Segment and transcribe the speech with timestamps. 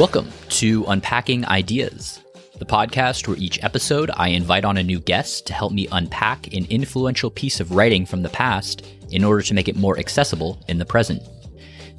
[0.00, 2.20] Welcome to Unpacking Ideas,
[2.58, 6.46] the podcast where each episode I invite on a new guest to help me unpack
[6.54, 10.58] an influential piece of writing from the past in order to make it more accessible
[10.68, 11.22] in the present.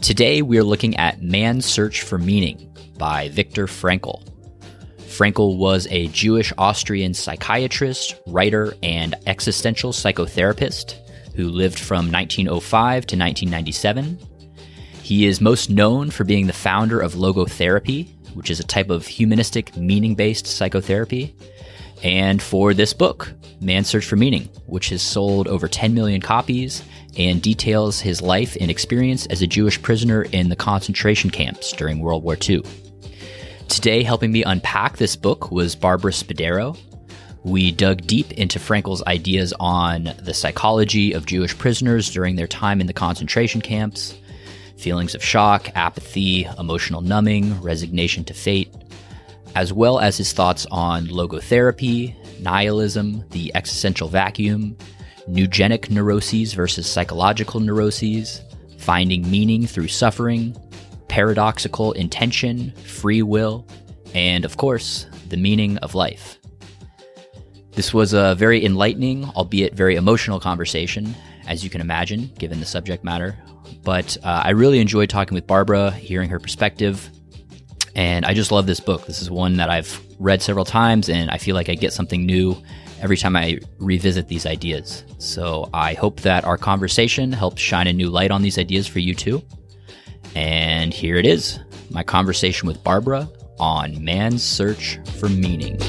[0.02, 4.28] Today we are looking at Man's Search for Meaning by Viktor Frankl.
[5.02, 10.96] Frankl was a Jewish Austrian psychiatrist, writer, and existential psychotherapist
[11.36, 14.18] who lived from 1905 to 1997.
[15.12, 19.06] He is most known for being the founder of logotherapy, which is a type of
[19.06, 21.36] humanistic, meaning based psychotherapy,
[22.02, 26.82] and for this book, Man's Search for Meaning, which has sold over 10 million copies
[27.18, 32.00] and details his life and experience as a Jewish prisoner in the concentration camps during
[32.00, 32.64] World War II.
[33.68, 36.78] Today, helping me unpack this book was Barbara Spadaro.
[37.44, 42.80] We dug deep into Frankl's ideas on the psychology of Jewish prisoners during their time
[42.80, 44.16] in the concentration camps,
[44.82, 48.74] feelings of shock, apathy, emotional numbing, resignation to fate,
[49.56, 54.76] as well as his thoughts on logotherapy, nihilism, the existential vacuum,
[55.30, 58.42] noogenic neuroses versus psychological neuroses,
[58.78, 60.56] finding meaning through suffering,
[61.08, 63.68] paradoxical intention, free will,
[64.16, 66.40] and of course, the meaning of life.
[67.74, 71.16] This was a very enlightening, albeit very emotional conversation,
[71.48, 73.38] as you can imagine, given the subject matter.
[73.84, 77.10] But uh, I really enjoyed talking with Barbara, hearing her perspective,
[77.96, 79.06] and I just love this book.
[79.06, 82.26] This is one that I've read several times, and I feel like I get something
[82.26, 82.62] new
[83.02, 85.04] every time I revisit these ideas.
[85.18, 89.00] So I hope that our conversation helps shine a new light on these ideas for
[89.00, 89.42] you too.
[90.36, 93.28] And here it is my conversation with Barbara
[93.60, 95.80] on man's search for meaning.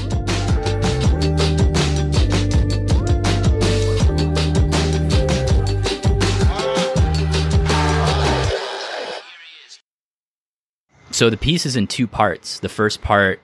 [11.13, 12.59] So the piece is in two parts.
[12.59, 13.39] The first part,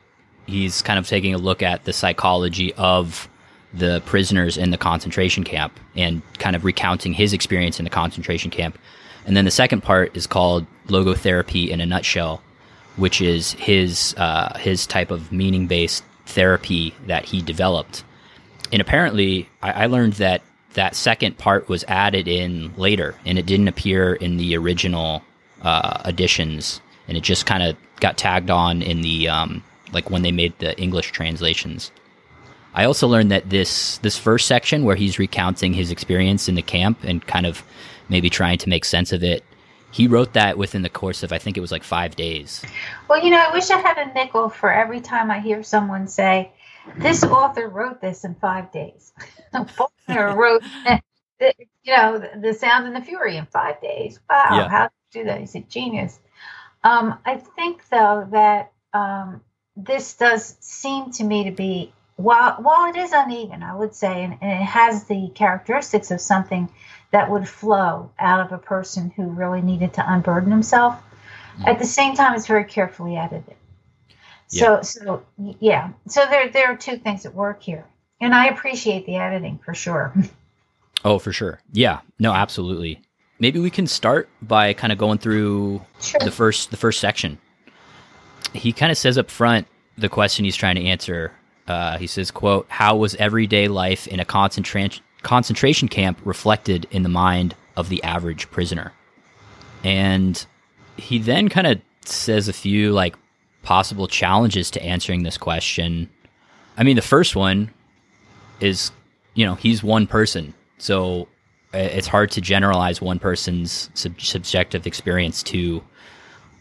[0.48, 3.30] he's kind of taking a look at the psychology of
[3.76, 8.50] the prisoners in the concentration camp and kind of recounting his experience in the concentration
[8.50, 8.80] camp.
[9.28, 12.42] And then the second part is called logotherapy in a nutshell,
[12.96, 18.04] which is his uh, his type of meaning based therapy that he developed.
[18.72, 20.42] And apparently, I, I learned that
[20.74, 25.22] that second part was added in later, and it didn't appear in the original
[25.62, 30.22] uh, editions, and it just kind of got tagged on in the um, like when
[30.22, 31.92] they made the English translations.
[32.74, 36.62] I also learned that this this first section where he's recounting his experience in the
[36.62, 37.64] camp and kind of
[38.08, 39.44] maybe trying to make sense of it,
[39.92, 42.64] he wrote that within the course of I think it was like five days.
[43.10, 46.08] Well, you know, I wish I had a nickel for every time I hear someone
[46.08, 46.52] say,
[46.98, 49.14] "This author wrote this in five days."
[49.52, 50.62] Faulkner wrote,
[51.40, 54.20] you know, the, Sound and the Fury in five days.
[54.30, 54.70] Wow, yeah.
[54.70, 55.40] how do that?
[55.40, 56.20] He's a genius.
[56.84, 59.42] Um, I think though that um,
[59.76, 64.24] this does seem to me to be while while it is uneven, I would say,
[64.24, 66.70] and, and, it has the characteristics of something
[67.12, 70.96] that would flow out of a person who really needed to unburden himself.
[70.96, 71.68] Mm-hmm.
[71.68, 73.56] At the same time, it's very carefully edited.
[74.52, 74.82] Yeah.
[74.82, 75.92] So, so yeah.
[76.08, 77.86] So there there are two things at work here,
[78.20, 80.14] and I appreciate the editing for sure.
[81.06, 81.62] Oh, for sure.
[81.72, 82.02] Yeah.
[82.20, 83.02] No, absolutely.
[83.40, 86.20] Maybe we can start by kind of going through sure.
[86.24, 87.38] the first the first section.
[88.54, 89.68] He kind of says up front
[89.98, 91.32] the question he's trying to answer
[91.70, 97.04] uh, he says, "quote How was everyday life in a concentration concentration camp reflected in
[97.04, 98.92] the mind of the average prisoner?"
[99.84, 100.44] And
[100.98, 103.16] he then kind of says a few like
[103.62, 106.10] possible challenges to answering this question.
[106.76, 107.72] I mean, the first one
[108.60, 108.92] is,
[109.36, 111.28] you know, he's one person, so
[111.74, 115.84] Uh, it's hard to generalize one person's sub- subjective experience to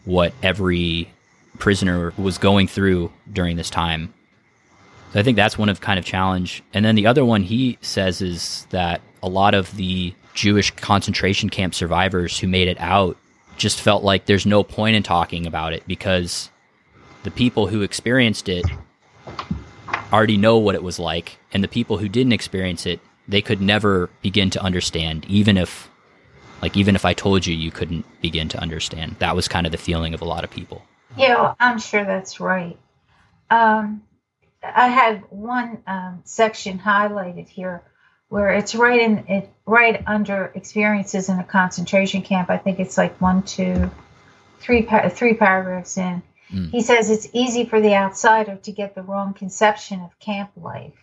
[0.05, 1.11] what every
[1.57, 4.13] prisoner was going through during this time.
[5.13, 6.63] So I think that's one of kind of challenge.
[6.73, 11.49] And then the other one he says is that a lot of the Jewish concentration
[11.49, 13.17] camp survivors who made it out
[13.57, 16.49] just felt like there's no point in talking about it because
[17.23, 18.65] the people who experienced it
[20.13, 23.61] already know what it was like and the people who didn't experience it they could
[23.61, 25.89] never begin to understand even if
[26.61, 29.15] like even if I told you you couldn't begin to understand.
[29.19, 30.83] That was kind of the feeling of a lot of people.
[31.15, 32.77] Yeah, I'm sure that's right.
[33.49, 34.03] Um
[34.61, 37.81] I had one um, section highlighted here
[38.27, 42.49] where it's right in it right under experiences in a concentration camp.
[42.49, 43.89] I think it's like one, two,
[44.59, 46.21] three, three paragraphs in.
[46.51, 46.71] Mm.
[46.71, 50.93] He says it's easy for the outsider to get the wrong conception of camp life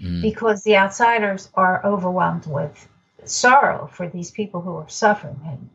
[0.00, 0.22] mm.
[0.22, 2.88] because the outsiders are overwhelmed with
[3.24, 5.70] sorrow for these people who are suffering,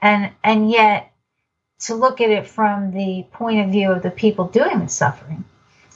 [0.00, 1.12] and and, yet
[1.80, 5.44] to look at it from the point of view of the people doing the suffering,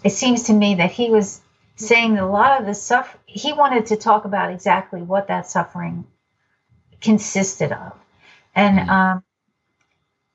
[0.02, 1.40] it seems to me that he was
[1.76, 5.46] saying that a lot of the suffering, he wanted to talk about exactly what that
[5.46, 6.06] suffering
[7.00, 7.92] consisted of.
[8.54, 8.90] And mm-hmm.
[8.90, 9.24] um,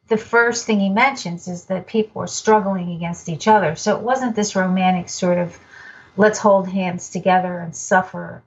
[0.08, 3.76] the first thing he mentions is that people were struggling against each other.
[3.76, 5.58] So it wasn't this romantic sort of
[6.20, 8.44] let's hold hands together and suffer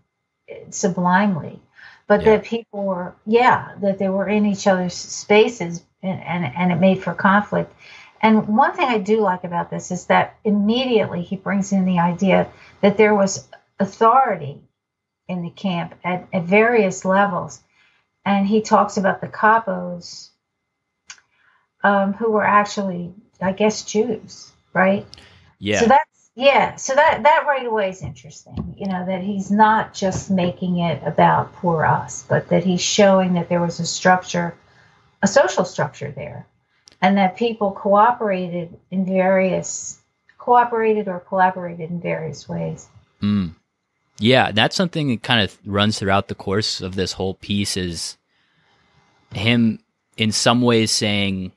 [0.68, 1.58] sublimely,
[2.06, 2.36] but yeah.
[2.36, 6.76] that people were, yeah, that they were in each other's spaces and, and, and it
[6.76, 7.72] made for conflict.
[8.20, 11.98] And one thing I do like about this is that immediately he brings in the
[11.98, 12.48] idea
[12.82, 13.48] that there was
[13.80, 14.60] authority
[15.26, 17.62] in the camp at, at various levels.
[18.26, 20.28] And he talks about the capos
[21.82, 25.06] um, who were actually, I guess, Jews, right?
[25.58, 25.80] Yeah.
[25.80, 26.76] So that's yeah.
[26.76, 28.74] So that that right away is interesting.
[28.78, 33.34] You know that he's not just making it about poor us, but that he's showing
[33.34, 34.54] that there was a structure,
[35.22, 36.46] a social structure there,
[37.00, 40.00] and that people cooperated in various
[40.38, 42.88] cooperated or collaborated in various ways.
[43.20, 43.54] Mm.
[44.18, 48.16] Yeah, that's something that kind of runs throughout the course of this whole piece is
[49.32, 49.80] him
[50.16, 51.52] in some ways saying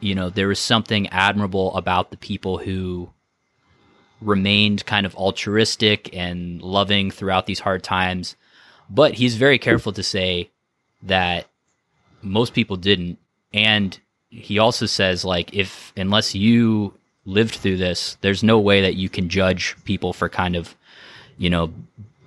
[0.00, 3.10] you know, there was something admirable about the people who
[4.20, 8.36] remained kind of altruistic and loving throughout these hard times.
[8.90, 10.50] But he's very careful to say
[11.02, 11.46] that
[12.22, 13.18] most people didn't.
[13.52, 13.98] And
[14.30, 16.94] he also says, like, if unless you
[17.24, 20.74] lived through this, there's no way that you can judge people for kind of,
[21.36, 21.72] you know,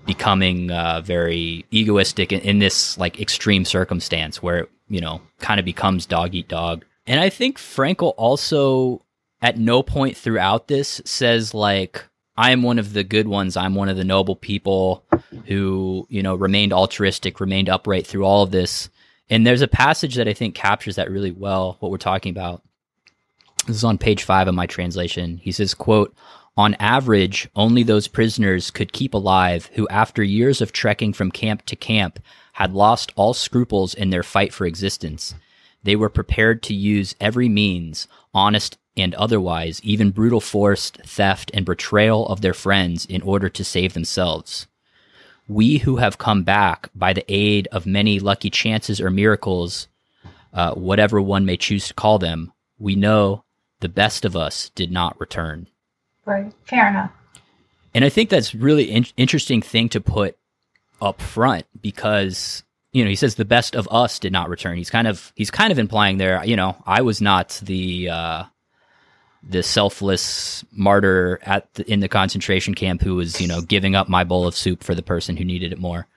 [0.06, 5.66] becoming uh, very egoistic in, in this like extreme circumstance where, you know, kind of
[5.66, 6.86] becomes dog eat dog.
[7.08, 9.02] And I think Frankl also
[9.42, 12.06] at no point throughout this says like
[12.38, 13.58] I am one of the good ones.
[13.58, 15.04] I'm one of the noble people
[15.46, 18.90] who, you know, remained altruistic, remained upright through all of this.
[19.30, 22.64] And there's a passage that I think captures that really well, what we're talking about.
[23.68, 25.38] This is on page five of my translation.
[25.38, 26.16] He says, quote,
[26.58, 31.66] on average, only those prisoners could keep alive who, after years of trekking from camp
[31.68, 32.20] to camp,
[32.54, 35.36] had lost all scruples in their fight for existence.
[35.84, 41.66] They were prepared to use every means, honest and otherwise, even brutal force, theft, and
[41.66, 44.68] betrayal of their friends in order to save themselves.
[45.48, 49.88] We who have come back by the aid of many lucky chances or miracles,
[50.54, 53.44] uh, whatever one may choose to call them, we know
[53.80, 55.68] the best of us did not return.
[56.26, 56.52] Right.
[56.66, 57.12] Fair enough.
[57.94, 60.38] And I think that's really in- interesting thing to put
[61.02, 64.78] up front because you know, he says the best of us did not return.
[64.78, 68.44] He's kind of he's kind of implying there, you know, I was not the uh,
[69.44, 74.08] the selfless martyr at the, in the concentration camp who was, you know, giving up
[74.08, 76.08] my bowl of soup for the person who needed it more.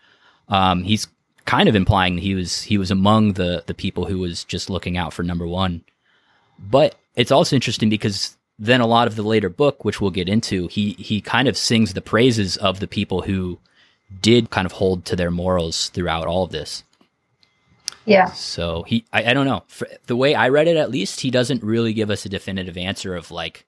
[0.49, 1.07] Um, he's
[1.47, 4.97] kind of implying he was he was among the the people who was just looking
[4.97, 5.83] out for number one.
[6.59, 10.29] But it's also interesting because then a lot of the later book, which we'll get
[10.29, 13.59] into, he he kind of sings the praises of the people who
[14.21, 16.85] did kind of hold to their morals throughout all of this.
[18.05, 18.33] Yeah.
[18.33, 19.65] So he, I, I don't know.
[19.67, 22.77] For the way I read it, at least, he doesn't really give us a definitive
[22.77, 23.67] answer of like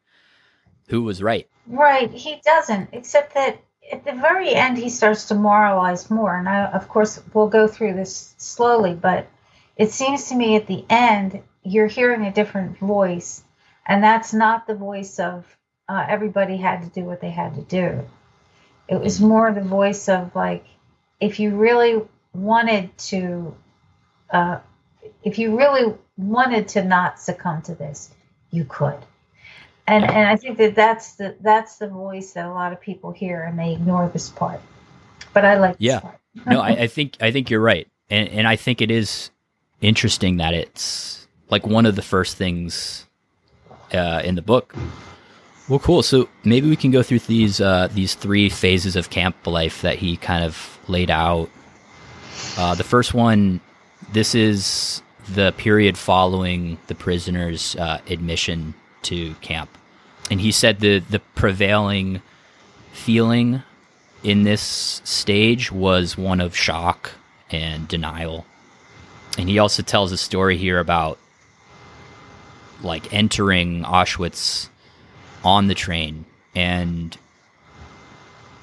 [0.89, 1.49] who was right.
[1.67, 2.11] Right.
[2.11, 3.61] He doesn't, except that
[3.91, 6.37] at the very end, he starts to moralize more.
[6.39, 9.27] And I, of course, we'll go through this slowly, but
[9.77, 13.43] it seems to me at the end, you're hearing a different voice.
[13.87, 15.45] And that's not the voice of
[15.89, 18.05] uh, everybody had to do what they had to do.
[18.89, 20.65] It was more the voice of like,
[21.21, 22.03] if you really
[22.35, 23.57] wanted to,
[24.31, 24.59] uh,
[25.23, 28.11] if you really wanted to not succumb to this,
[28.51, 28.99] you could.
[29.87, 33.13] And and I think that that's the that's the voice that a lot of people
[33.13, 34.61] hear and they ignore this part.
[35.33, 36.01] But I like yeah.
[36.47, 39.31] no, I, I think I think you're right, and and I think it is
[39.81, 43.07] interesting that it's like one of the first things
[43.93, 44.75] uh, in the book
[45.69, 46.03] well, cool.
[46.03, 49.99] So maybe we can go through these uh, these three phases of camp life that
[49.99, 51.51] he kind of laid out.
[52.57, 53.61] Uh, the first one,
[54.13, 59.71] this is the period following the prisoner's uh, admission to camp,
[60.31, 62.23] and he said the the prevailing
[62.93, 63.63] feeling
[64.23, 67.13] in this stage was one of shock
[67.51, 68.47] and denial.
[69.39, 71.19] And he also tells a story here about
[72.83, 74.69] like entering Auschwitz
[75.45, 77.17] on the train and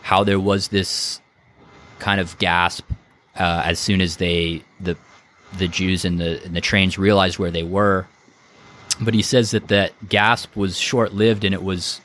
[0.02, 1.22] how there was this
[2.00, 2.90] kind of gasp
[3.36, 4.98] uh, as soon as they the
[5.58, 8.08] the Jews and the and the trains realized where they were.
[9.02, 12.00] But he says that that gasp was short lived and it was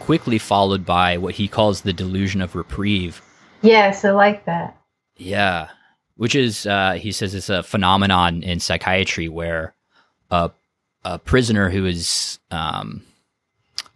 [0.00, 3.22] quickly followed by what he calls the delusion of reprieve.
[3.62, 4.76] Yes, I like that.
[5.16, 5.68] Yeah,
[6.16, 9.74] which is uh, he says it's a phenomenon in psychiatry where
[10.30, 10.50] a
[11.04, 13.02] a prisoner who is um,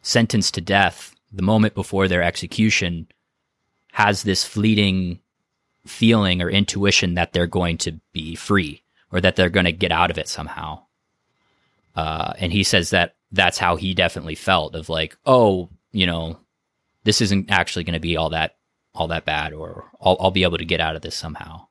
[0.03, 3.09] sentenced to death the moment before their execution
[3.93, 5.21] has this fleeting
[5.89, 9.93] feeling or intuition that they're going to be free or that they're going to get
[9.93, 10.81] out of it somehow.
[11.97, 16.39] Uh, and he says that that's how he definitely felt of like, oh, you know,
[17.05, 18.55] this isn't actually going to be all that
[18.95, 21.67] all that bad, or I'll, I'll be able to get out of this somehow.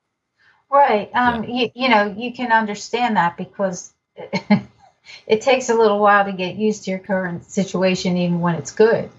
[0.70, 1.10] Right.
[1.14, 1.50] Um, yeah.
[1.50, 4.62] you, you know, you can understand that because it,
[5.26, 8.70] it, takes a little while to get used to your current situation, even when it's
[8.70, 9.10] good.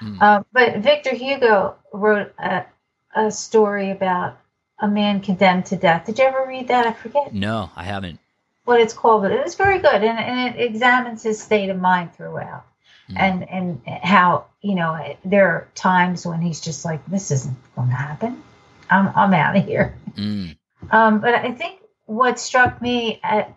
[0.00, 0.20] Mm.
[0.20, 2.66] Uh, but Victor Hugo wrote a,
[3.14, 4.38] a story about
[4.78, 6.06] a man condemned to death.
[6.06, 6.86] Did you ever read that?
[6.86, 7.34] I forget.
[7.34, 8.18] No, I haven't.
[8.64, 11.78] What it's called, but it was very good, and, and it examines his state of
[11.78, 12.66] mind throughout,
[13.08, 13.16] mm.
[13.16, 17.88] and and how you know there are times when he's just like, "This isn't going
[17.88, 18.42] to happen.
[18.90, 20.56] I'm I'm out of here." Mm.
[20.90, 23.54] Um, but I think what struck me at,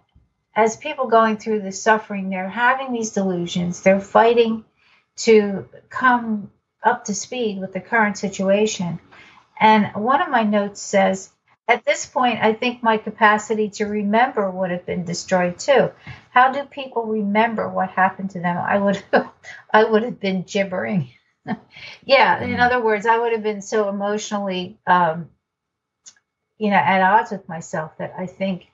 [0.55, 3.81] as people going through the suffering, they're having these delusions.
[3.81, 4.63] They're fighting
[5.17, 6.51] to come
[6.83, 8.99] up to speed with the current situation
[9.59, 11.31] and one of my notes says,
[11.67, 15.91] at this point, I think my capacity to remember would have been destroyed too.
[16.31, 18.57] How do people remember what happened to them?
[18.57, 19.03] I would,
[19.73, 21.09] I would have been gibbering.
[22.05, 22.59] yeah, in mm.
[22.59, 25.29] other words, I would have been so emotionally, um,
[26.57, 28.65] you know, at odds with myself that I think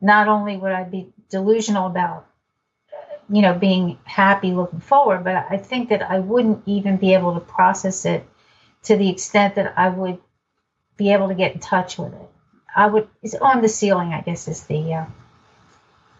[0.00, 2.26] not only would I be delusional about,
[3.30, 7.34] you know, being happy looking forward, but I think that I wouldn't even be able
[7.34, 8.28] to process it
[8.84, 10.18] to the extent that I would
[10.96, 12.28] be able to get in touch with it.
[12.74, 15.06] I would it's on the ceiling, I guess is the uh,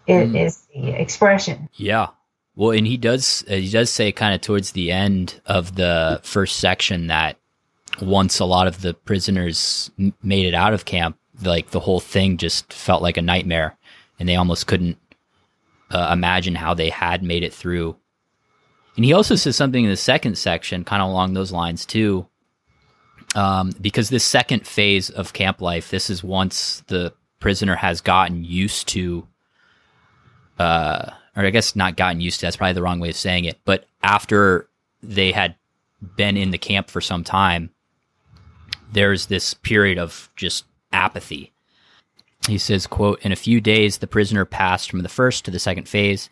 [0.09, 0.47] mm.
[0.47, 1.69] is the expression.
[1.75, 2.09] Yeah.
[2.55, 6.21] Well, and he does uh, he does say kind of towards the end of the
[6.23, 7.39] first section that
[8.01, 12.01] once a lot of the prisoners m- made it out of camp, like the whole
[12.01, 13.77] thing just felt like a nightmare,
[14.19, 14.99] and they almost couldn't
[15.91, 17.97] uh, imagine how they had made it through.
[18.97, 22.27] And he also says something in the second section, kind of along those lines too,
[23.35, 28.45] um, because this second phase of camp life, this is once the prisoner has gotten
[28.45, 29.27] used to,
[30.59, 32.47] uh, or I guess not gotten used to.
[32.47, 33.59] That's probably the wrong way of saying it.
[33.65, 34.69] But after
[35.03, 35.57] they had
[36.17, 37.71] been in the camp for some time,
[38.93, 41.53] there's this period of just apathy.
[42.49, 45.59] He says, quote, in a few days, the prisoner passed from the first to the
[45.59, 46.29] second phase,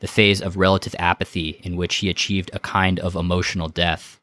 [0.00, 4.19] the phase of relative apathy in which he achieved a kind of emotional death.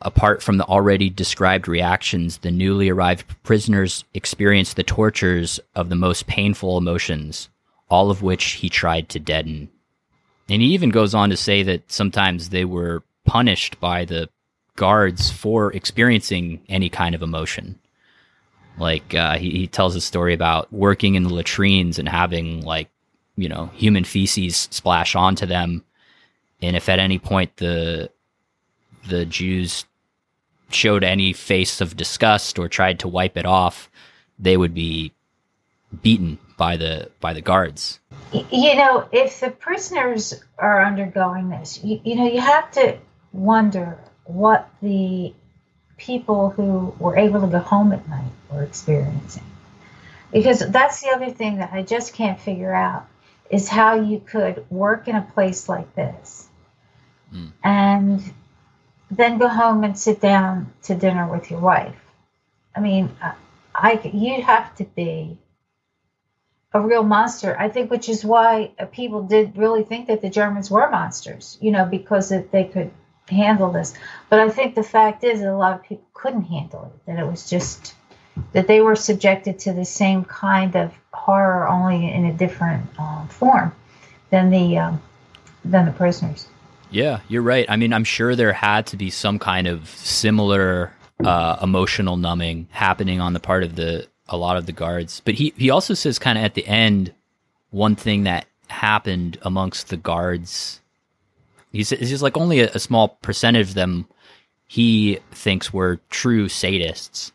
[0.00, 5.96] Apart from the already described reactions, the newly arrived prisoners experienced the tortures of the
[5.96, 7.48] most painful emotions,
[7.90, 9.68] all of which he tried to deaden.
[10.48, 14.28] And he even goes on to say that sometimes they were punished by the
[14.76, 17.78] guards for experiencing any kind of emotion.
[18.78, 22.88] Like uh, he, he tells a story about working in the latrines and having like
[23.36, 25.84] you know human feces splash onto them,
[26.62, 28.10] and if at any point the
[29.08, 29.84] the Jews
[30.70, 33.90] showed any face of disgust or tried to wipe it off,
[34.38, 35.12] they would be
[36.02, 38.00] beaten by the by the guards.
[38.32, 42.98] You know, if the prisoners are undergoing this, you, you know, you have to
[43.32, 45.32] wonder what the
[45.96, 49.44] people who were able to go home at night were experiencing.
[50.30, 53.06] Because that's the other thing that I just can't figure out
[53.50, 56.48] is how you could work in a place like this
[57.34, 57.50] mm.
[57.64, 58.22] and
[59.10, 61.96] then go home and sit down to dinner with your wife.
[62.74, 63.10] I mean,
[63.74, 65.38] I you have to be
[66.72, 67.56] a real monster.
[67.58, 71.70] I think, which is why people did really think that the Germans were monsters, you
[71.70, 72.90] know, because they could
[73.28, 73.94] handle this.
[74.28, 77.06] But I think the fact is that a lot of people couldn't handle it.
[77.06, 77.94] That it was just
[78.52, 83.26] that they were subjected to the same kind of horror, only in a different uh,
[83.26, 83.74] form
[84.30, 85.02] than the um,
[85.64, 86.46] than the prisoners.
[86.90, 87.66] Yeah, you're right.
[87.68, 90.92] I mean, I'm sure there had to be some kind of similar
[91.24, 95.20] uh, emotional numbing happening on the part of the a lot of the guards.
[95.24, 97.12] But he he also says kind of at the end
[97.70, 100.80] one thing that happened amongst the guards.
[101.72, 104.06] He says just like only a, a small percentage of them
[104.66, 107.32] he thinks were true sadists.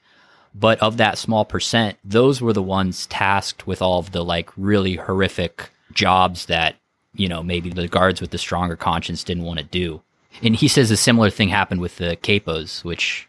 [0.56, 4.52] But of that small percent, those were the ones tasked with all of the like
[4.56, 6.76] really horrific jobs that
[7.16, 10.02] you know, maybe the guards with the stronger conscience didn't want to do.
[10.42, 13.28] And he says a similar thing happened with the capos, which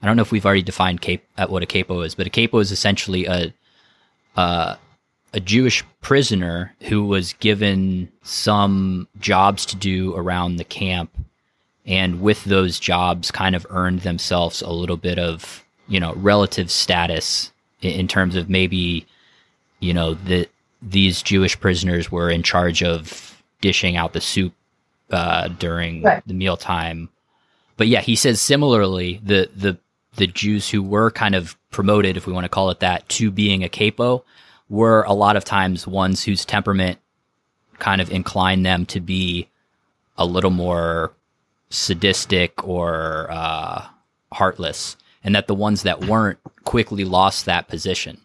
[0.00, 2.30] I don't know if we've already defined cap- at what a capo is, but a
[2.30, 3.52] capo is essentially a
[4.36, 4.76] uh,
[5.32, 11.10] a Jewish prisoner who was given some jobs to do around the camp,
[11.86, 16.70] and with those jobs, kind of earned themselves a little bit of you know relative
[16.70, 19.06] status in, in terms of maybe
[19.80, 20.48] you know the
[20.84, 24.52] these Jewish prisoners were in charge of dishing out the soup
[25.10, 26.22] uh, during Right.
[26.26, 27.08] the mealtime.
[27.76, 29.78] But yeah, he says similarly the the
[30.16, 33.30] the Jews who were kind of promoted, if we want to call it that, to
[33.32, 34.24] being a capo,
[34.68, 36.98] were a lot of times ones whose temperament
[37.80, 39.48] kind of inclined them to be
[40.16, 41.12] a little more
[41.70, 43.84] sadistic or uh,
[44.32, 48.20] heartless, and that the ones that weren't quickly lost that position.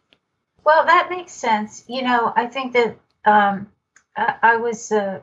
[0.70, 1.84] Well, that makes sense.
[1.88, 2.96] You know, I think that
[3.26, 3.72] um,
[4.16, 5.20] I, I was, uh,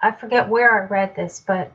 [0.00, 1.70] I- forget where I read this, but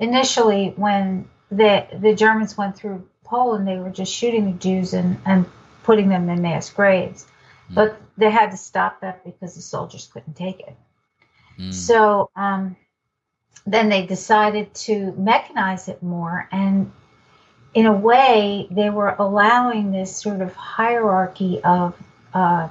[0.00, 5.18] initially when the the Germans went through Poland, they were just shooting the Jews and,
[5.24, 5.46] and
[5.84, 7.28] putting them in mass graves.
[7.68, 7.74] Hmm.
[7.74, 10.76] But they had to stop that because the soldiers couldn't take it.
[11.60, 11.72] Mm.
[11.72, 12.74] So um,
[13.66, 16.48] then they decided to mechanize it more.
[16.50, 16.90] And
[17.72, 21.94] in a way, they were allowing this sort of hierarchy of
[22.38, 22.68] uh,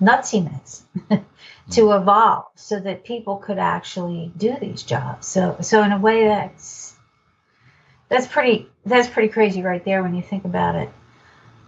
[0.00, 0.82] nutsiness
[1.70, 5.26] to evolve so that people could actually do these jobs.
[5.26, 6.94] So, so in a way, that's
[8.08, 10.90] that's pretty that's pretty crazy right there when you think about it.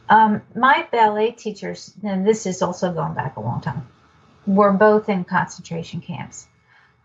[0.08, 3.88] Um, my ballet teachers, and this is also going back a long time,
[4.46, 6.46] were both in concentration camps.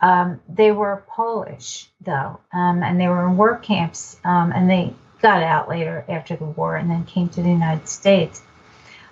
[0.01, 4.93] Um, they were Polish, though, um, and they were in work camps, um, and they
[5.21, 8.41] got out later after the war and then came to the United States.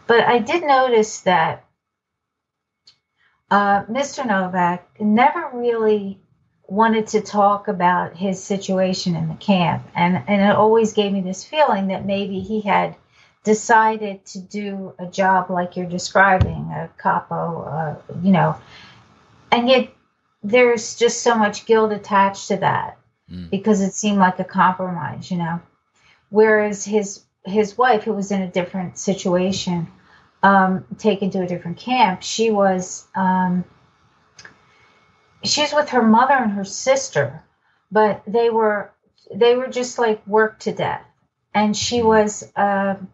[0.08, 1.66] But I did notice that
[3.50, 4.26] uh, Mr.
[4.26, 6.20] Novak never really
[6.68, 11.22] wanted to talk about his situation in the camp, and, and it always gave me
[11.22, 12.96] this feeling that maybe he had
[13.44, 18.56] decided to do a job like you're describing, a capo, uh, you know,
[19.52, 19.90] and yet
[20.44, 22.98] there's just so much guilt attached to that
[23.32, 23.50] Mm.
[23.50, 25.60] because it seemed like a compromise, you know.
[26.30, 29.88] Whereas his his wife, who was in a different situation,
[30.44, 33.64] um, taken to a different camp, she was um,
[35.44, 37.44] she was with her mother and her sister,
[37.92, 38.92] but they were
[39.34, 41.06] they were just like worked to death,
[41.54, 43.10] and she was um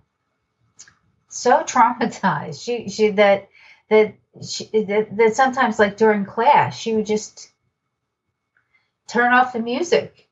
[1.30, 2.64] so traumatized.
[2.64, 3.50] She she that
[3.90, 4.16] that
[4.48, 7.50] she that, that sometimes like during class she would just
[9.08, 10.30] turn off the music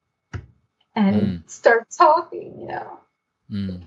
[0.96, 1.50] and Mm.
[1.50, 3.00] start talking, you know.
[3.52, 3.84] Mm.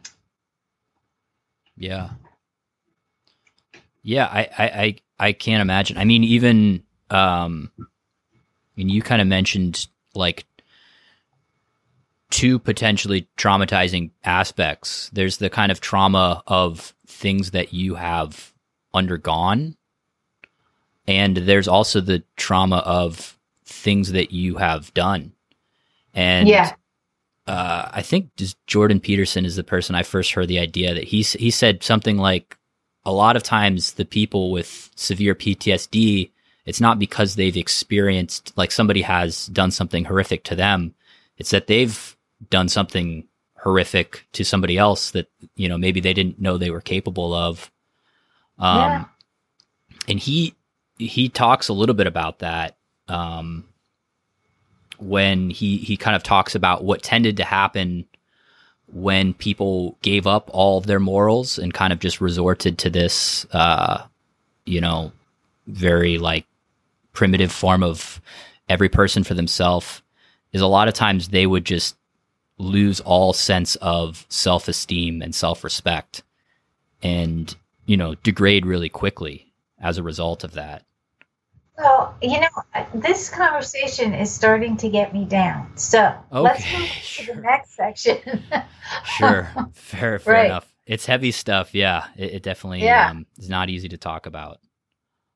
[1.77, 2.11] Yeah.
[4.03, 5.97] Yeah, I, I, I, I can't imagine.
[5.97, 7.85] I mean, even, um, I
[8.77, 10.45] mean, you kind of mentioned like
[12.31, 15.11] two potentially traumatizing aspects.
[15.13, 18.53] There's the kind of trauma of things that you have
[18.95, 19.77] undergone,
[21.07, 25.33] and there's also the trauma of things that you have done.
[26.15, 26.75] And Yeah.
[27.47, 31.05] Uh, I think just Jordan Peterson is the person I first heard the idea that
[31.05, 32.57] he he said something like
[33.05, 36.31] a lot of times the people with severe PTSD
[36.65, 40.95] it's not because they've experienced like somebody has done something horrific to them
[41.37, 42.17] it's that they've
[42.51, 43.27] done something
[43.59, 45.27] horrific to somebody else that
[45.57, 47.71] you know maybe they didn't know they were capable of
[48.59, 49.05] um Yeah.
[50.09, 50.55] and he
[50.99, 52.77] he talks a little bit about that
[53.09, 53.65] um
[55.03, 58.07] when he he kind of talks about what tended to happen
[58.87, 63.47] when people gave up all of their morals and kind of just resorted to this
[63.53, 64.05] uh
[64.65, 65.13] you know
[65.67, 66.47] very like
[67.13, 68.21] primitive form of
[68.69, 70.03] every person for themselves
[70.53, 71.97] is a lot of times they would just
[72.59, 76.23] lose all sense of self-esteem and self-respect
[77.03, 80.85] and you know degrade really quickly as a result of that
[81.83, 82.49] Well, you know,
[82.95, 85.77] this conversation is starting to get me down.
[85.77, 88.19] So let's Okay, move to the next section.
[89.03, 90.43] sure fair fair Right.
[90.43, 93.03] enough it's heavy stuff yeah it, it definitely Yeah.
[93.03, 94.59] um, is not easy to talk about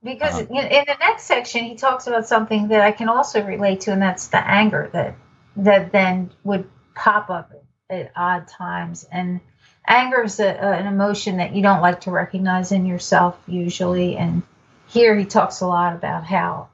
[0.04, 3.82] because in in the next section, he talks about something that I can also relate
[3.82, 5.16] to, and that's the anger that
[5.56, 7.52] that then would pop up
[7.90, 9.06] at odd times.
[9.10, 9.40] And
[9.86, 14.16] anger is a, a- an emotion that you don't like to recognize in yourself usually.
[14.16, 14.42] And
[14.86, 16.68] here he talks a lot about how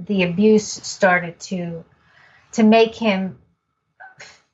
[0.00, 1.84] the abuse started to
[2.52, 3.38] to make him.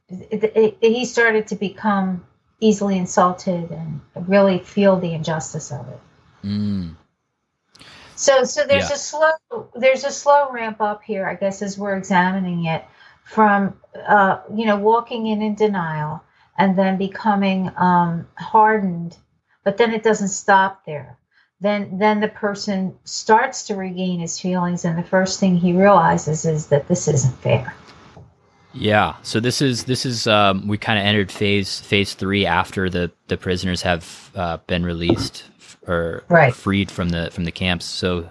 [0.08, 2.24] he started to become
[2.60, 6.00] easily insulted and really feel the injustice of it.
[6.44, 6.94] mm.
[8.16, 8.94] So so there's Yeah.
[8.94, 9.32] a slow
[9.74, 12.84] there's a slow ramp up here, I guess, as we're examining it
[13.24, 16.22] from uh, you know walking in in denial
[16.58, 19.16] and then becoming um, hardened,
[19.64, 21.18] but then it doesn't stop there.
[21.64, 26.44] Then then the person starts to regain his feelings, and the first thing he realizes
[26.44, 27.74] is that this isn't fair.
[28.74, 29.14] Yeah.
[29.22, 33.10] So this is this is um, we kind of entered phase phase three after the
[33.28, 35.44] the prisoners have uh, been released
[35.86, 36.54] or Right.
[36.54, 37.86] freed from the from the camps.
[37.86, 38.28] So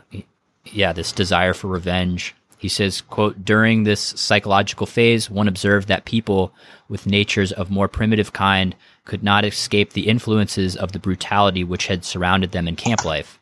[0.65, 2.35] yeah, this desire for revenge.
[2.57, 6.53] He says, quote, during this psychological phase, one observed that people
[6.87, 8.73] with natures of more primitive kind
[9.05, 13.39] could not escape the influences of the brutality which had surrounded them in camp life.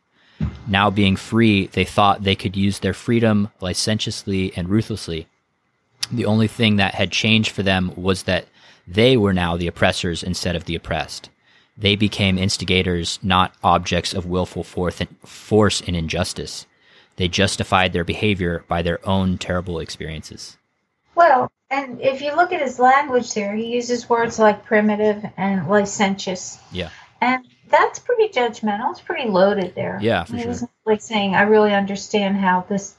[0.67, 5.28] Now being free, they thought they could use their freedom licentiously and ruthlessly.
[6.12, 8.47] The only thing that had changed for them was that
[8.88, 11.30] they were now the oppressors instead of the oppressed.
[11.78, 16.65] They became instigators, not objects of willful force and injustice.
[17.15, 20.58] They justified their behavior by their own terrible experiences.
[21.21, 25.67] Well, and if you look at his language there, he uses words like primitive and
[25.67, 26.57] licentious.
[26.71, 26.89] Yeah.
[27.21, 28.89] And that's pretty judgmental.
[28.89, 29.99] It's pretty loaded there.
[30.01, 30.47] Yeah, for he sure.
[30.47, 32.95] wasn't like saying, I really understand how this,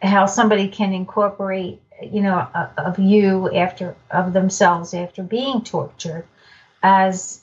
[0.00, 6.26] how somebody can incorporate, you know, of you after, of themselves after being tortured
[6.82, 7.42] as,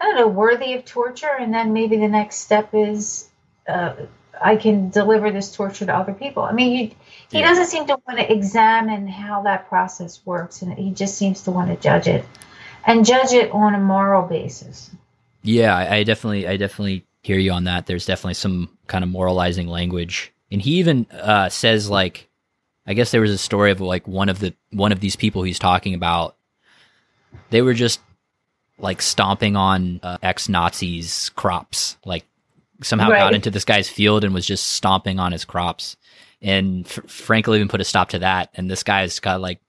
[0.00, 1.36] I don't know, worthy of torture.
[1.38, 3.28] And then maybe the next step is,
[3.68, 3.92] uh,
[4.40, 6.42] I can deliver this torture to other people.
[6.42, 6.90] I mean, you,
[7.30, 7.48] he Yeah.
[7.48, 11.50] doesn't seem to want to examine how that process works, and he just seems to
[11.50, 12.24] want to judge it,
[12.86, 14.90] and judge it on a moral basis.
[15.42, 17.86] Yeah, I, I definitely, I definitely hear you on that.
[17.86, 22.28] There's definitely some kind of moralizing language, and he even uh, says like,
[22.86, 25.42] I guess there was a story of like one of the one of these people
[25.42, 26.36] he's talking about.
[27.50, 28.00] They were just
[28.78, 32.24] like stomping on uh, ex Nazis' crops, like
[32.82, 35.96] somehow got into this guy's field and was just stomping on his crops.
[36.42, 38.50] And F- Frankl even put a stop to that.
[38.54, 39.60] And this guy's got like,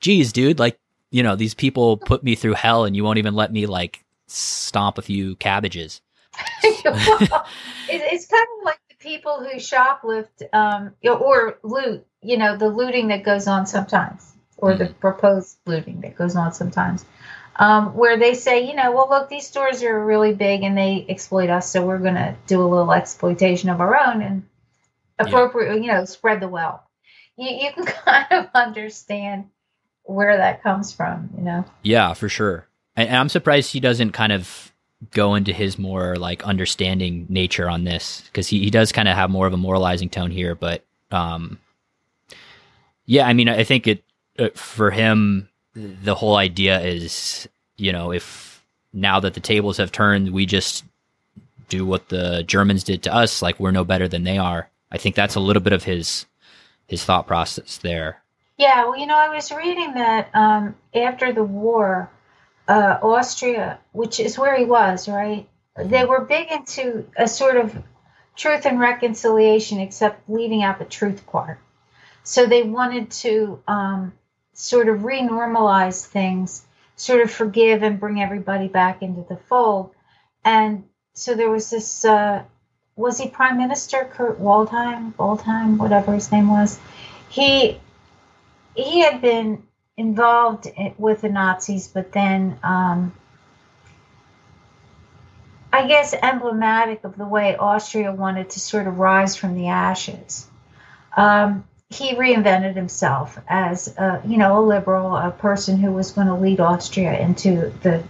[0.00, 0.78] geez, dude, like,
[1.10, 4.04] you know, these people put me through hell and you won't even let me like
[4.26, 6.00] stomp a few cabbages.
[6.64, 12.06] it, it's kind of like the people who shoplift um, or loot.
[12.22, 16.52] You know, the looting that goes on sometimes, or the proposed looting that goes on
[16.52, 17.04] sometimes.
[17.58, 21.06] Um, where they say, you know, well, look, these stores are really big and they
[21.08, 24.42] exploit us, so we're going to do a little exploitation of our own and
[25.18, 26.80] appropriate, you know, spread the wealth.
[27.36, 29.46] You, you can kind of understand
[30.04, 31.64] where that comes from, you know.
[31.82, 32.66] Yeah, for sure.
[32.94, 34.72] And, and I'm surprised he doesn't kind of
[35.10, 39.14] go into his more like understanding nature on this because he, he does kind of
[39.14, 40.54] have more of a moralizing tone here.
[40.54, 41.58] But um,
[43.04, 44.04] yeah, I mean, I think it
[44.38, 49.92] uh, for him, the whole idea is, you know, if now that the tables have
[49.92, 50.84] turned, we just
[51.68, 54.70] do what the Germans did to us, like we're no better than they are.
[54.96, 56.24] I think that's a little bit of his
[56.86, 58.22] his thought process there.
[58.56, 62.10] Yeah, well, you know, I was reading that um, after the war,
[62.66, 65.46] uh, Austria, which is where he was, right?
[65.76, 67.76] They were big into a sort of
[68.36, 71.58] truth and reconciliation, except leaving out the truth part.
[72.22, 74.14] So they wanted to um,
[74.54, 76.64] sort of renormalize things,
[76.96, 79.90] sort of forgive and bring everybody back into the fold.
[80.42, 82.02] And so there was this.
[82.02, 82.44] Uh,
[82.96, 85.12] was he Prime Minister Kurt Waldheim?
[85.14, 86.78] Waldheim, whatever his name was.
[87.28, 87.78] He
[88.74, 89.62] he had been
[89.96, 93.14] involved with the Nazis, but then um,
[95.72, 100.46] I guess emblematic of the way Austria wanted to sort of rise from the ashes.
[101.16, 106.26] Um, he reinvented himself as a, you know a liberal, a person who was going
[106.26, 108.02] to lead Austria into the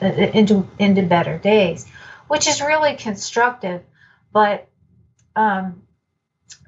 [0.00, 1.86] into into better days,
[2.28, 3.82] which is really constructive.
[4.34, 4.68] But
[5.36, 5.82] um,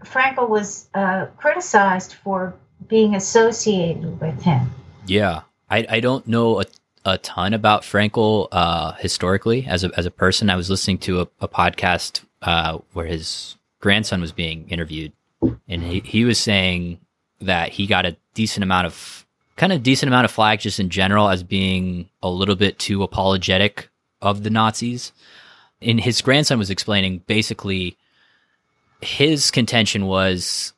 [0.05, 2.55] Frankl was uh, criticized for
[2.88, 4.70] being associated with him.
[5.07, 6.64] Yeah, I I don't know a,
[7.05, 10.48] a ton about Frankl uh, historically as a as a person.
[10.48, 15.12] I was listening to a, a podcast uh, where his grandson was being interviewed,
[15.68, 17.00] and he he was saying
[17.40, 19.26] that he got a decent amount of
[19.57, 23.02] kind of decent amount of flack just in general as being a little bit too
[23.02, 23.88] apologetic
[24.22, 25.12] of the Nazis.
[25.87, 27.96] And his grandson was explaining basically
[29.01, 30.72] his contention was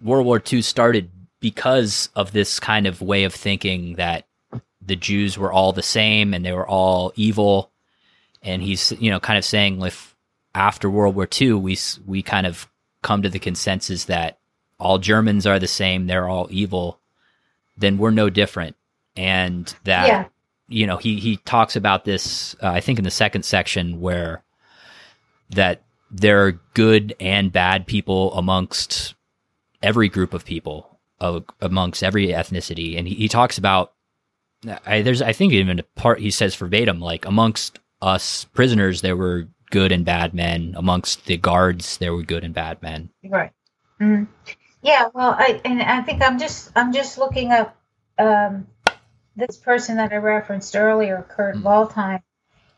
[0.00, 1.10] World War II started
[1.40, 4.26] because of this kind of way of thinking that
[4.84, 7.70] the Jews were all the same and they were all evil.
[8.42, 10.14] And he's, you know, kind of saying if
[10.54, 12.68] after World War II, we, we kind of
[13.02, 14.38] come to the consensus that
[14.78, 16.98] all Germans are the same, they're all evil,
[17.76, 18.76] then we're no different.
[19.16, 20.24] And that, Yeah.
[20.72, 24.42] You know, he, he talks about this, uh, I think in the second section where
[25.50, 29.14] that there are good and bad people amongst
[29.82, 32.98] every group of people, uh, amongst every ethnicity.
[32.98, 33.92] And he, he talks about,
[34.86, 39.16] I, there's, I think even a part he says verbatim, like amongst us prisoners, there
[39.16, 40.74] were good and bad men.
[40.76, 43.10] Amongst the guards, there were good and bad men.
[43.24, 43.50] Right.
[44.00, 44.28] Mm.
[44.82, 45.08] Yeah.
[45.14, 47.76] Well, I and I think I'm just I'm just looking up
[48.18, 48.66] um,
[49.36, 51.62] this person that I referenced earlier, Kurt Mm.
[51.62, 52.22] Waldheim.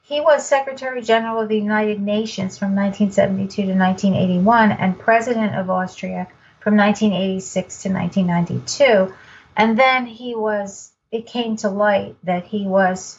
[0.02, 5.70] He was Secretary General of the United Nations from 1972 to 1981 and President of
[5.70, 6.28] Austria
[6.60, 9.14] from 1986 to 1992.
[9.56, 13.18] And then he was, it came to light that he was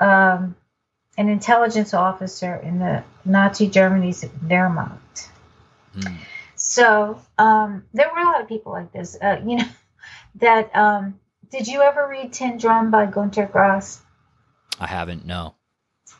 [0.00, 0.54] um,
[1.16, 5.28] an intelligence officer in the Nazi Germany's Wehrmacht.
[5.96, 6.16] Mm.
[6.56, 9.16] So um, there were a lot of people like this.
[9.20, 9.68] Uh, you know,
[10.36, 11.18] that um,
[11.54, 14.02] did you ever read Tin Drum by Gunter Grass?
[14.80, 15.24] I haven't.
[15.24, 15.54] No.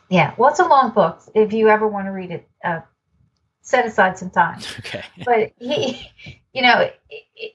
[0.09, 1.21] Yeah, well, it's a long book.
[1.33, 2.81] If you ever want to read it, uh,
[3.61, 4.59] set aside some time.
[4.79, 5.03] Okay.
[5.25, 6.09] But he,
[6.53, 6.89] you know,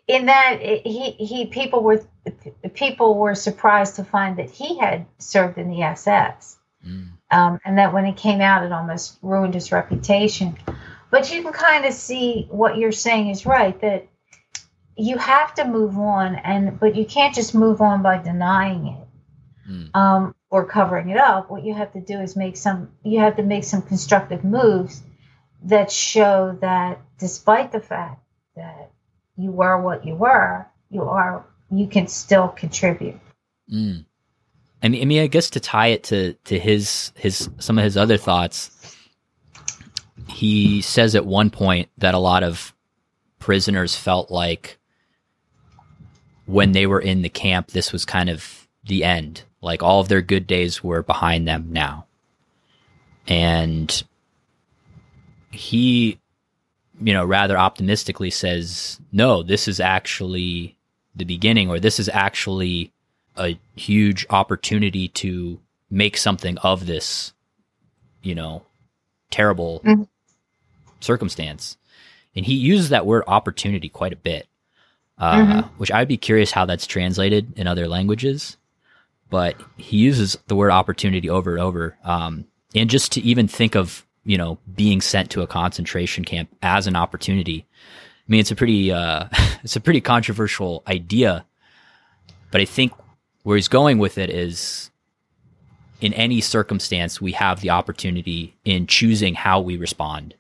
[0.07, 2.05] in that he he people were
[2.75, 7.09] people were surprised to find that he had served in the SS, mm.
[7.31, 10.59] um, and that when it came out, it almost ruined his reputation.
[11.11, 14.07] But you can kind of see what you're saying is right that
[15.01, 19.07] you have to move on, and but you can't just move on by denying it.
[19.71, 19.97] Mm.
[19.97, 21.49] Um, or covering it up.
[21.49, 22.91] What you have to do is make some.
[23.03, 25.03] You have to make some constructive moves
[25.65, 28.21] that show that despite the fact
[28.57, 28.91] that
[29.37, 33.19] you were what you were, you are you can still contribute.
[33.73, 34.05] Mm.
[34.83, 37.85] I mean, I mean, I guess to tie it to to his his some of
[37.85, 38.97] his other thoughts,
[40.29, 42.75] he says at one point that a lot of
[43.39, 44.80] prisoners felt like
[46.51, 49.45] when they were in the camp, this was kind of the end.
[49.63, 52.07] Like all of their good days were behind them now,
[53.29, 54.03] and
[55.51, 56.19] he,
[57.01, 60.77] you know, rather optimistically says, no, this is actually
[61.15, 62.93] the beginning, or this is actually
[63.37, 65.59] a huge opportunity to
[65.91, 67.33] make something of this,
[68.23, 68.63] you know,
[69.31, 70.05] terrible mm-hmm.
[71.01, 71.77] circumstance.
[72.35, 74.47] And he uses that word opportunity quite a bit,
[75.21, 75.69] uh, mm-hmm.
[75.79, 78.57] which I'd be curious how that's translated in other languages.
[79.29, 81.97] But he uses the word opportunity over and over.
[82.03, 86.55] Um, and just to even think of you know, being sent to a concentration camp
[86.63, 87.67] as an opportunity.
[87.75, 89.27] I mean, it's a pretty, uh,
[89.63, 91.45] it's a pretty controversial idea,
[92.51, 92.93] but I think
[93.43, 94.91] where he's going with it is
[96.01, 100.35] in any circumstance, we have the opportunity in choosing how we respond.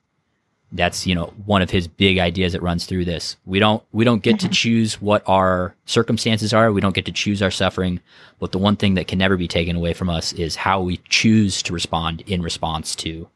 [0.72, 3.36] That's, you know, one of his big ideas that runs through this.
[3.44, 4.52] We don't, we don't get to mm-hmm.
[4.52, 6.70] choose what our circumstances are.
[6.70, 8.00] We don't get to choose our suffering.
[8.38, 10.98] But the one thing that can never be taken away from us is how we
[11.08, 13.28] choose to respond in response to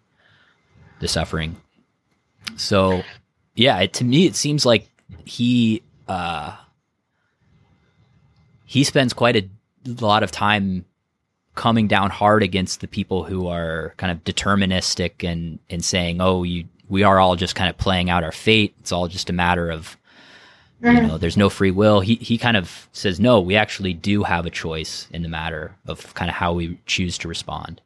[1.00, 1.56] the suffering.
[2.56, 3.02] So,
[3.54, 4.88] yeah, it, to me, it seems like
[5.24, 6.56] he uh,
[8.64, 9.48] he spends quite a
[10.00, 10.84] lot of time
[11.54, 16.42] coming down hard against the people who are kind of deterministic and and saying, "Oh,
[16.42, 18.74] you we are all just kind of playing out our fate.
[18.80, 19.96] It's all just a matter of
[20.92, 24.22] you know, there's no free will." He he kind of says, "No, we actually do
[24.22, 27.80] have a choice in the matter of kind of how we choose to respond."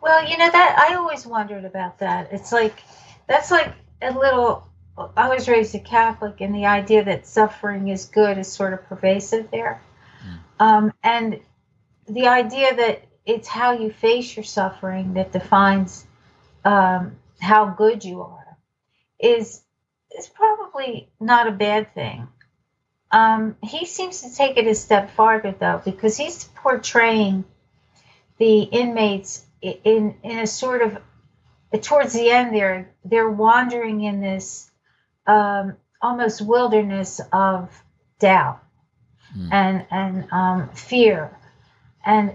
[0.00, 2.32] Well, you know that I always wondered about that.
[2.32, 2.82] It's like
[3.28, 3.72] that's like
[4.02, 4.68] a little.
[5.16, 8.84] I was raised a Catholic, and the idea that suffering is good is sort of
[8.84, 9.80] pervasive there,
[10.22, 10.38] mm.
[10.64, 11.40] um, and
[12.06, 16.06] the idea that it's how you face your suffering that defines
[16.64, 18.56] um, how good you are
[19.18, 19.62] is
[20.16, 22.28] is probably not a bad thing.
[23.10, 27.44] Um, he seems to take it a step farther though, because he's portraying
[28.38, 30.98] the inmates in in a sort of
[31.80, 34.70] towards the end they're they're wandering in this
[35.26, 37.70] um, almost wilderness of
[38.18, 38.62] doubt
[39.36, 39.48] mm.
[39.52, 41.36] and and um, fear
[42.04, 42.34] and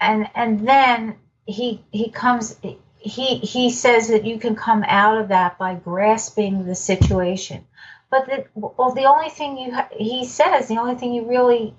[0.00, 2.58] and and then he he comes
[3.04, 7.64] he he says that you can come out of that by grasping the situation
[8.10, 11.74] but the, well the only thing you ha- he says the only thing you really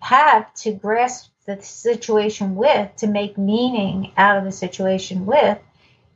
[0.00, 5.58] have to grasp the situation with to make meaning out of the situation with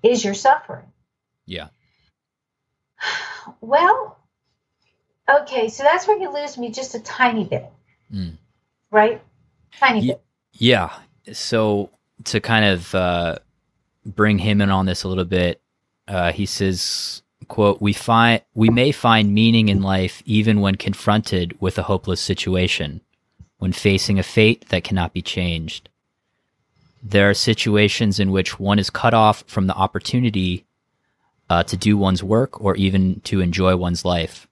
[0.03, 0.87] is your suffering.
[1.47, 1.69] Yeah.
[3.61, 4.19] Well,
[5.29, 7.71] okay, so that's where you lose me just a tiny bit.
[8.13, 8.37] Mm.
[8.91, 9.23] Right?
[9.79, 10.23] Tiny yeah, bit.
[10.53, 10.99] Yeah.
[11.33, 11.91] So
[12.25, 13.39] to kind of uh,
[14.07, 15.61] bring him in on this a little bit,
[16.09, 21.61] uh, he says, quote, we find we may find meaning in life even when confronted
[21.61, 23.01] with a hopeless situation
[23.59, 25.89] when facing a fate that cannot be changed.
[27.03, 30.65] There are situations in which one is cut off from the opportunity
[31.49, 34.47] uh, to do one's work or even to enjoy one's life.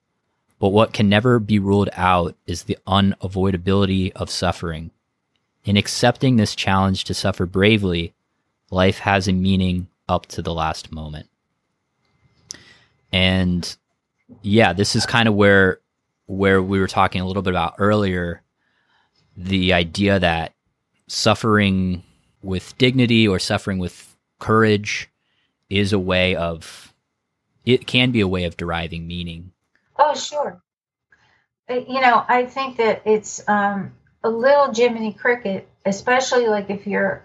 [0.57, 4.91] But what can never be ruled out is the unavoidability of suffering.
[5.65, 8.13] In accepting this challenge to suffer bravely,
[8.71, 11.27] life has a meaning up to the last moment.
[13.11, 13.75] And
[14.41, 15.79] yeah, this is kind of where
[16.27, 18.41] where we were talking a little bit about earlier
[19.37, 20.53] the idea that
[21.07, 22.01] suffering
[22.41, 25.09] with dignity or suffering with courage
[25.69, 26.93] is a way of
[27.63, 29.51] it can be a way of deriving meaning
[29.97, 30.61] Oh, sure.
[31.69, 36.85] Uh, you know, I think that it's um, a little Jiminy Cricket, especially like if
[36.85, 37.23] you're,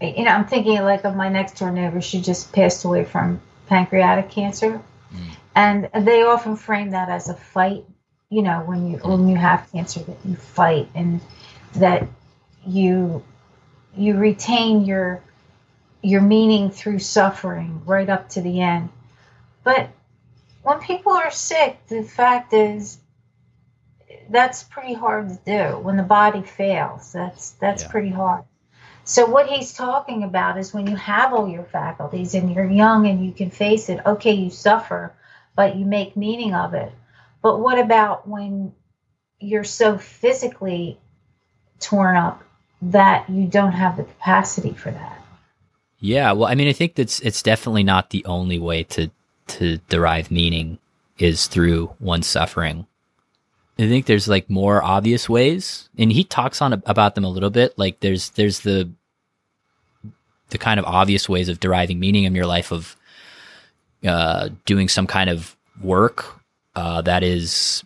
[0.00, 2.00] you know, I'm thinking like of my next door neighbor.
[2.00, 4.80] She just passed away from pancreatic cancer,
[5.12, 5.36] mm.
[5.54, 7.84] and they often frame that as a fight.
[8.28, 11.20] You know, when you when you have cancer, that you fight and
[11.74, 12.06] that
[12.66, 13.22] you
[13.96, 15.22] you retain your
[16.02, 18.90] your meaning through suffering right up to the end.
[19.64, 19.88] But
[20.62, 22.98] when people are sick, the fact is
[24.28, 25.78] that's pretty hard to do.
[25.78, 27.90] When the body fails, that's that's yeah.
[27.90, 28.44] pretty hard.
[29.08, 33.06] So what he's talking about is when you have all your faculties and you're young
[33.06, 35.14] and you can face it, okay, you suffer,
[35.54, 36.92] but you make meaning of it.
[37.40, 38.74] But what about when
[39.38, 40.98] you're so physically
[41.78, 42.42] torn up
[42.82, 45.22] that you don't have the capacity for that?
[46.00, 49.08] Yeah, well, I mean, I think that's it's definitely not the only way to
[49.46, 50.80] to derive meaning
[51.16, 52.88] is through one's suffering.
[53.78, 57.50] I think there's like more obvious ways, and he talks on about them a little
[57.50, 57.76] bit.
[57.78, 58.90] Like there's there's the
[60.50, 62.96] the kind of obvious ways of deriving meaning in your life of
[64.04, 66.24] uh, doing some kind of work
[66.74, 67.84] uh, that is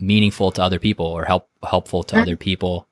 [0.00, 2.86] meaningful to other people or help helpful to other people.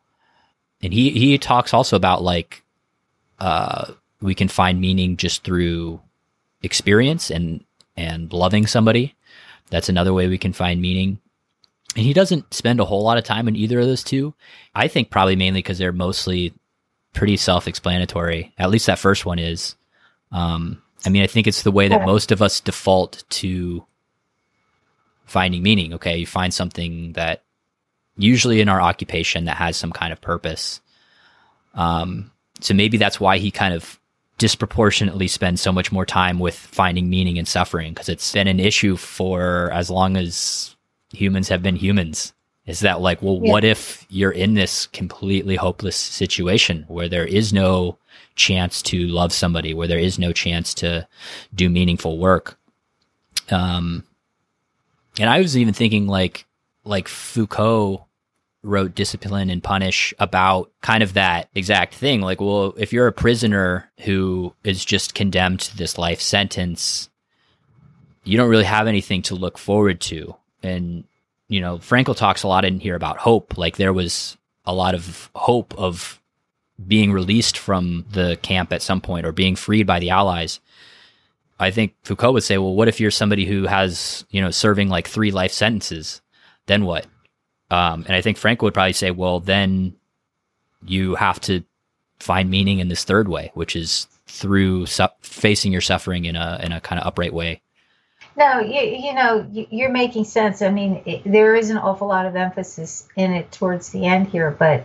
[0.83, 2.63] And he he talks also about like
[3.39, 6.01] uh, we can find meaning just through
[6.63, 7.65] experience and
[7.97, 9.15] and loving somebody.
[9.71, 11.19] That's another way we can find meaning.
[11.97, 14.35] And he doesn't spend a whole lot of time in either of those two.
[14.75, 16.53] I think probably mainly because they're mostly
[17.15, 18.53] pretty self explanatory.
[18.59, 19.75] At least that first one is.
[20.31, 23.87] Um, I mean, I think it's the way that most of us default to
[25.25, 25.95] finding meaning.
[25.95, 27.43] Okay, you find something that
[28.19, 30.83] usually in our occupation that has some kind of purpose.
[31.75, 32.31] Um,
[32.61, 33.99] so maybe that's why he kind of
[34.37, 38.61] disproportionately spends so much more time with finding meaning in suffering because it's been an
[38.61, 40.76] issue for as long as
[41.17, 42.33] humans have been humans
[42.67, 43.53] is that like well yeah.
[43.53, 47.97] what if you're in this completely hopeless situation where there is no
[48.35, 51.07] chance to love somebody where there is no chance to
[51.55, 52.59] do meaningful work
[53.51, 54.05] um
[55.19, 56.47] and i was even thinking like
[56.85, 58.05] like foucault
[58.63, 63.13] wrote discipline and punish about kind of that exact thing like well if you're a
[63.13, 67.09] prisoner who is just condemned to this life sentence
[68.25, 70.35] you don't really have anything to look forward to
[70.67, 71.05] and
[71.49, 73.57] you know Frankl talks a lot in here about hope.
[73.57, 76.21] Like there was a lot of hope of
[76.87, 80.61] being released from the camp at some point or being freed by the Allies.
[81.59, 84.91] I think Foucault would say, well, what if you're somebody who has, you know, serving
[84.91, 86.21] like three life sentences?
[86.67, 87.07] Then what?
[87.71, 89.97] Um, and I think Frankl would probably say, well, then
[90.85, 91.65] you have to
[92.21, 96.61] find meaning in this third way, which is through su- facing your suffering in a
[96.63, 97.63] in a kind of upright way.
[98.37, 100.61] No, you, you know, you're making sense.
[100.61, 104.29] I mean, it, there is an awful lot of emphasis in it towards the end
[104.29, 104.85] here, but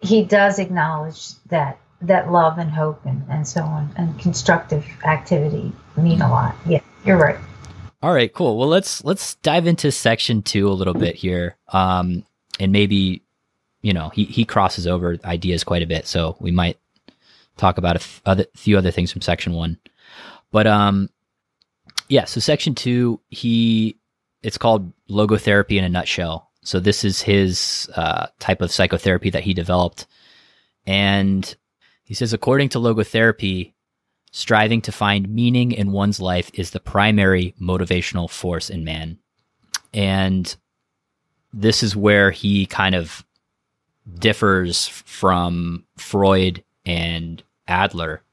[0.00, 5.72] he does acknowledge that that love and hope and, and so on and constructive activity
[5.96, 6.54] mean a lot.
[6.66, 7.38] Yeah, you're right.
[8.02, 8.58] All right, cool.
[8.58, 12.24] Well, let's let's dive into section two a little bit here, um,
[12.60, 13.22] and maybe
[13.80, 16.78] you know he he crosses over ideas quite a bit, so we might
[17.56, 19.78] talk about a other, few other things from section one.
[20.52, 21.08] But um,
[22.08, 22.24] yeah.
[22.24, 23.96] So section two, he
[24.42, 26.50] it's called logotherapy in a nutshell.
[26.62, 30.06] So this is his uh, type of psychotherapy that he developed,
[30.86, 31.54] and
[32.04, 33.72] he says according to logotherapy,
[34.32, 39.18] striving to find meaning in one's life is the primary motivational force in man,
[39.92, 40.56] and
[41.52, 43.24] this is where he kind of
[44.18, 48.23] differs from Freud and Adler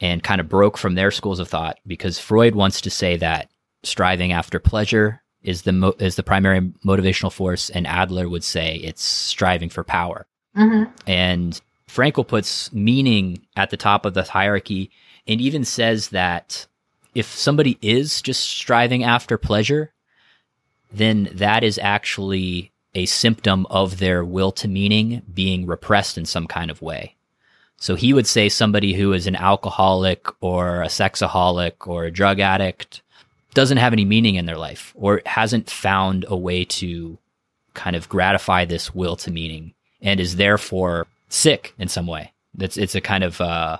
[0.00, 3.50] and kind of broke from their schools of thought because Freud wants to say that
[3.82, 8.76] striving after pleasure is the mo- is the primary motivational force, and Adler would say
[8.76, 10.26] it's striving for power.
[10.56, 10.90] Mm-hmm.
[11.06, 14.90] And Frankl puts meaning at the top of the hierarchy,
[15.26, 16.66] and even says that
[17.14, 19.92] if somebody is just striving after pleasure,
[20.92, 26.46] then that is actually a symptom of their will to meaning being repressed in some
[26.46, 27.13] kind of way.
[27.84, 32.40] So he would say somebody who is an alcoholic or a sexaholic or a drug
[32.40, 33.02] addict
[33.52, 37.18] doesn't have any meaning in their life or hasn't found a way to
[37.74, 42.32] kind of gratify this will to meaning and is therefore sick in some way.
[42.54, 43.76] That's it's a kind of uh,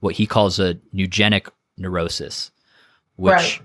[0.00, 2.50] what he calls a noogenic neurosis,
[3.14, 3.60] which right.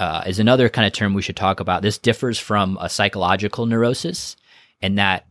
[0.00, 1.82] uh, is another kind of term we should talk about.
[1.82, 4.34] This differs from a psychological neurosis,
[4.80, 5.24] in that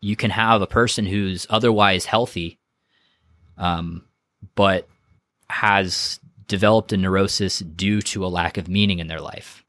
[0.00, 2.57] you can have a person who's otherwise healthy
[3.58, 4.02] um,
[4.54, 4.88] but
[5.50, 9.64] has developed a neurosis due to a lack of meaning in their life.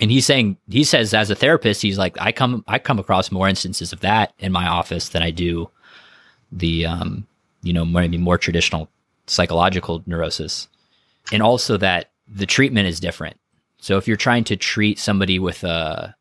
[0.00, 3.30] and he's saying he says as a therapist he's like i come i come across
[3.32, 5.70] more instances of that in my office than i do
[6.52, 7.26] the um
[7.62, 8.88] you know maybe more traditional
[9.26, 10.68] psychological neurosis
[11.32, 13.36] and also that the treatment is different
[13.78, 16.14] so if you're trying to treat somebody with a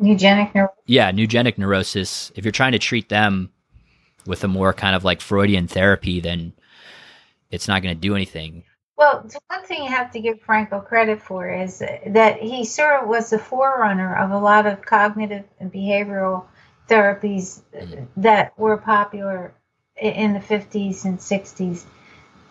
[0.00, 0.76] noogenic neurosis.
[0.86, 3.50] yeah noogenic neurosis if you're trying to treat them
[4.26, 6.52] with a more kind of like freudian therapy then
[7.50, 8.62] it's not going to do anything
[8.96, 13.02] Well, the one thing you have to give Frankl credit for is that he sort
[13.02, 16.44] of was the forerunner of a lot of cognitive and behavioral
[16.88, 17.62] therapies
[18.16, 19.54] that were popular
[19.96, 21.84] in the 50s and 60s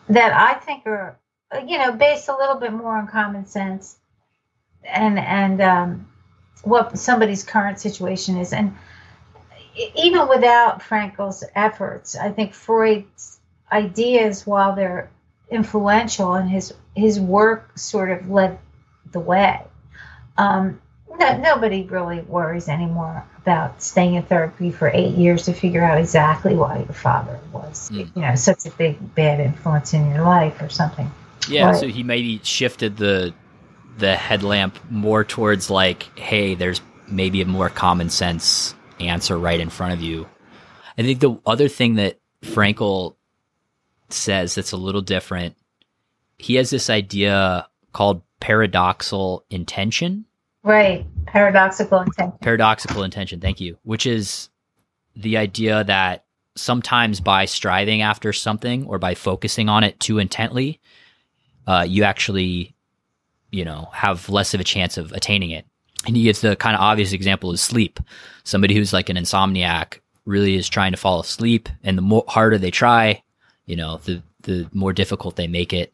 [0.07, 1.19] that I think are,
[1.67, 3.97] you know, based a little bit more on common sense
[4.83, 6.07] and and um,
[6.63, 8.53] what somebody's current situation is.
[8.53, 8.75] And
[9.95, 13.39] even without Frankl's efforts, I think Freud's
[13.71, 15.09] ideas, while they're
[15.49, 18.57] influential and his his work sort of led
[19.11, 19.61] the way.
[20.37, 20.81] Um,
[21.17, 25.97] no, nobody really worries anymore about staying in therapy for eight years to figure out
[25.97, 28.15] exactly why your father was, Mm.
[28.15, 31.11] you know, such a big bad influence in your life or something.
[31.47, 31.75] Yeah, Right.
[31.79, 33.33] so he maybe shifted the
[33.97, 39.69] the headlamp more towards like, hey, there's maybe a more common sense answer right in
[39.69, 40.27] front of you.
[40.97, 43.15] I think the other thing that Frankl
[44.09, 45.55] says that's a little different,
[46.37, 50.25] he has this idea called paradoxical intention.
[50.63, 51.05] Right.
[51.25, 52.37] Paradoxical intention.
[52.41, 54.49] Paradoxical intention, thank you, which is
[55.15, 56.25] the idea that
[56.55, 60.79] sometimes by striving after something or by focusing on it too intently,
[61.67, 62.75] uh, you actually,
[63.51, 65.65] you know, have less of a chance of attaining it.
[66.05, 67.99] And he gives the kind of obvious example is sleep.
[68.43, 72.57] Somebody who's like an insomniac really is trying to fall asleep, and the more harder
[72.57, 73.21] they try,
[73.65, 75.93] you know, the the more difficult they make it.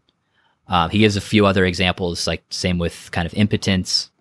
[0.67, 4.11] Um, he gives a few other examples, like same with kind of impotence.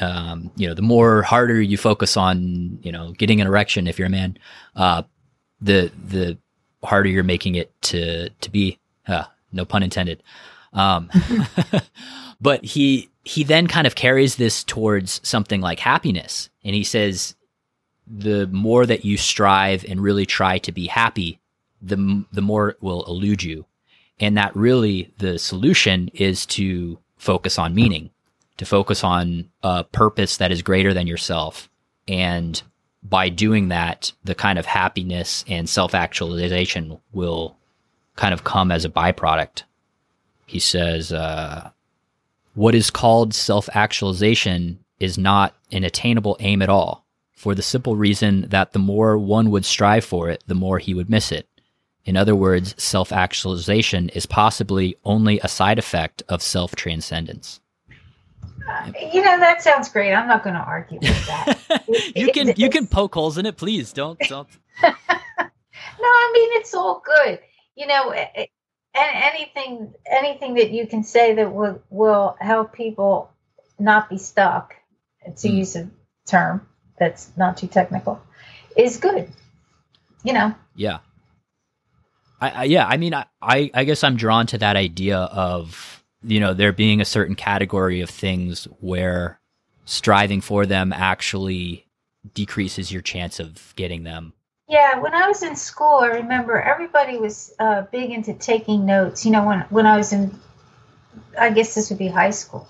[0.00, 3.98] Um, you know, the more harder you focus on, you know, getting an erection if
[3.98, 4.38] you're a man,
[4.74, 5.02] uh,
[5.60, 6.38] the the
[6.82, 8.78] harder you're making it to to be.
[9.06, 10.22] Uh, no pun intended.
[10.72, 11.10] Um,
[12.42, 17.36] but he he then kind of carries this towards something like happiness, and he says
[18.06, 21.40] the more that you strive and really try to be happy,
[21.80, 23.64] the the more it will elude you,
[24.18, 28.10] and that really the solution is to focus on meaning,
[28.56, 31.70] to focus on a purpose that is greater than yourself,
[32.08, 32.62] and
[33.04, 37.56] by doing that, the kind of happiness and self actualization will
[38.16, 39.62] kind of come as a byproduct.
[40.46, 41.70] He says, uh,
[42.54, 47.96] What is called self actualization is not an attainable aim at all, for the simple
[47.96, 51.48] reason that the more one would strive for it, the more he would miss it.
[52.04, 57.60] In other words, self actualization is possibly only a side effect of self transcendence.
[59.12, 60.12] You know, that sounds great.
[60.12, 61.58] I'm not going to argue with that.
[62.16, 63.92] you can you can poke holes in it, please.
[63.92, 64.48] Don't don't.
[64.82, 64.92] no,
[66.00, 67.40] I mean it's all good.
[67.76, 68.14] You know,
[68.94, 73.30] and anything anything that you can say that will will help people
[73.78, 74.74] not be stuck,
[75.38, 75.54] to Mm.
[75.58, 75.90] use a
[76.26, 76.66] term
[76.98, 78.20] that's not too technical,
[78.76, 79.30] is good.
[80.24, 80.98] You know, Yeah.
[82.40, 86.04] I, I yeah, I mean I, I I guess I'm drawn to that idea of,
[86.22, 89.40] you know, there being a certain category of things where
[89.84, 91.86] striving for them actually
[92.34, 94.32] decreases your chance of getting them.
[94.68, 99.24] Yeah, when I was in school, I remember everybody was uh, big into taking notes.
[99.26, 100.38] You know, when when I was in,
[101.38, 102.68] I guess this would be high school.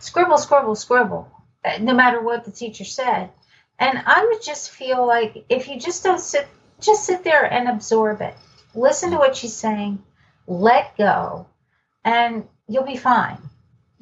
[0.00, 1.30] Scribble, scribble, scribble.
[1.64, 3.30] uh, No matter what the teacher said,
[3.78, 6.48] and I would just feel like if you just don't sit,
[6.80, 8.34] just sit there and absorb it,
[8.74, 10.02] listen to what she's saying,
[10.46, 11.46] let go,
[12.04, 13.38] and you'll be fine.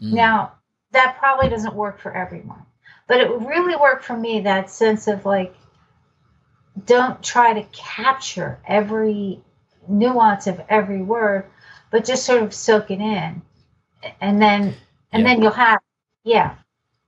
[0.01, 0.13] Mm.
[0.13, 0.53] Now,
[0.93, 2.65] that probably doesn't work for everyone,
[3.09, 5.55] but it really worked for me that sense of like,
[6.87, 9.41] don't try to capture every
[9.89, 11.47] nuance of every word,
[11.91, 13.43] but just sort of soak it in.
[14.21, 14.75] And then,
[15.13, 15.25] and Yeah.
[15.25, 15.81] then you'll have,
[16.25, 16.57] yeah,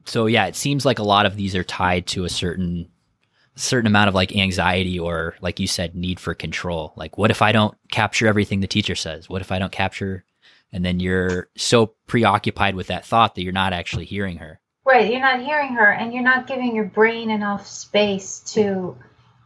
[0.06, 2.88] So yeah, it seems like a lot of these are tied to a certain
[3.56, 6.92] certain amount of like anxiety or like you said need for control.
[6.96, 9.28] Like what if I don't capture everything the teacher says?
[9.30, 10.24] What if I don't capture
[10.72, 14.60] and then you're so preoccupied with that thought that you're not actually hearing her.
[14.84, 15.10] right.
[15.10, 18.96] You're not hearing her and you're not giving your brain enough space to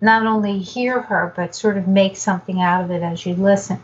[0.01, 3.83] not only hear her, but sort of make something out of it as you listen.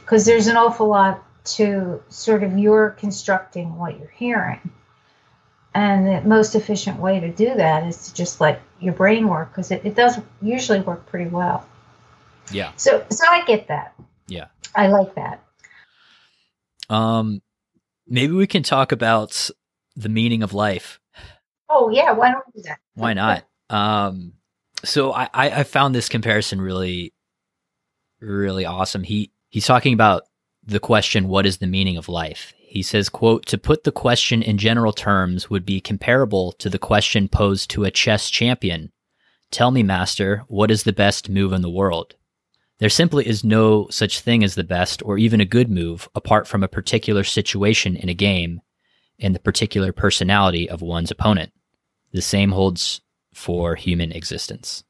[0.00, 4.70] Because there's an awful lot to sort of your constructing what you're hearing.
[5.74, 9.50] And the most efficient way to do that is to just let your brain work
[9.50, 11.66] because it, it does usually work pretty well.
[12.50, 12.72] Yeah.
[12.76, 13.94] So so I get that.
[14.26, 14.46] Yeah.
[14.74, 15.42] I like that.
[16.88, 17.42] Um,
[18.06, 19.50] maybe we can talk about
[19.94, 21.00] the meaning of life.
[21.68, 22.78] Oh yeah, why don't we do that?
[22.94, 23.44] Why not?
[23.68, 24.32] Um,
[24.84, 27.12] so I, I, found this comparison really,
[28.20, 29.02] really awesome.
[29.02, 30.24] He he's talking about
[30.64, 34.42] the question, "What is the meaning of life?" He says, "quote To put the question
[34.42, 38.92] in general terms would be comparable to the question posed to a chess champion.
[39.50, 42.14] Tell me, master, what is the best move in the world?"
[42.78, 46.46] There simply is no such thing as the best or even a good move apart
[46.46, 48.60] from a particular situation in a game
[49.18, 51.52] and the particular personality of one's opponent.
[52.12, 53.00] The same holds
[53.38, 54.82] for human existence.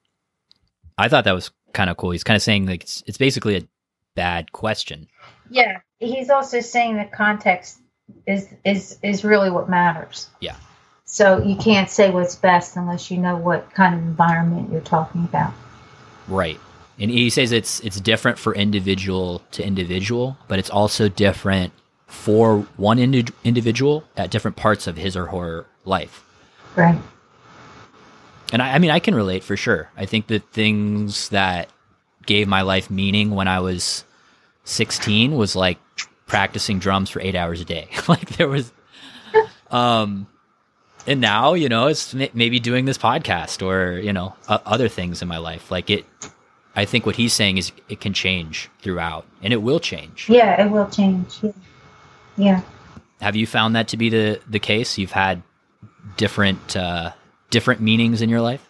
[0.96, 2.10] I thought that was kind of cool.
[2.10, 3.68] He's kind of saying like it's, it's basically a
[4.16, 5.06] bad question.
[5.50, 7.78] Yeah, he's also saying the context
[8.26, 10.28] is is is really what matters.
[10.40, 10.56] Yeah.
[11.04, 15.24] So you can't say what's best unless you know what kind of environment you're talking
[15.24, 15.52] about.
[16.26, 16.58] Right.
[16.98, 21.72] And he says it's it's different for individual to individual, but it's also different
[22.06, 26.24] for one indi- individual at different parts of his or her life.
[26.74, 26.98] Right.
[28.52, 29.90] And I, I mean, I can relate for sure.
[29.96, 31.68] I think the things that
[32.26, 34.04] gave my life meaning when I was
[34.64, 35.78] 16 was like
[36.26, 37.88] practicing drums for eight hours a day.
[38.08, 38.72] like there was,
[39.70, 40.26] um,
[41.06, 45.28] and now, you know, it's maybe doing this podcast or, you know, other things in
[45.28, 45.70] my life.
[45.70, 46.04] Like it,
[46.76, 50.28] I think what he's saying is it can change throughout and it will change.
[50.28, 51.38] Yeah, it will change.
[51.42, 51.52] Yeah.
[52.36, 52.60] yeah.
[53.20, 54.98] Have you found that to be the, the case?
[54.98, 55.42] You've had
[56.16, 57.12] different, uh,
[57.50, 58.66] different meanings in your life?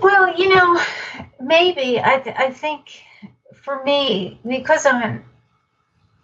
[0.00, 0.80] Well, you know,
[1.40, 3.02] maybe I th- I think
[3.62, 5.24] for me because I'm an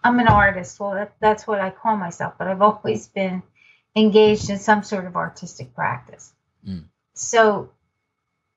[0.04, 0.80] I'm an artist.
[0.80, 3.42] Well, that, that's what I call myself, but I've always been
[3.94, 6.32] engaged in some sort of artistic practice.
[6.66, 6.84] Mm.
[7.14, 7.70] So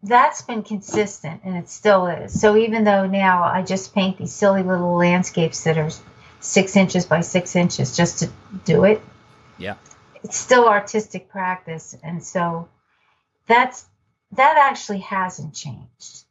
[0.01, 2.39] that's been consistent and it still is.
[2.39, 5.89] So even though now I just paint these silly little landscapes that are
[6.39, 8.29] six inches by six inches just to
[8.63, 9.01] do it.
[9.57, 9.75] Yeah.
[10.23, 11.95] It's still artistic practice.
[12.03, 12.69] And so
[13.47, 13.85] that's
[14.31, 16.23] that actually hasn't changed.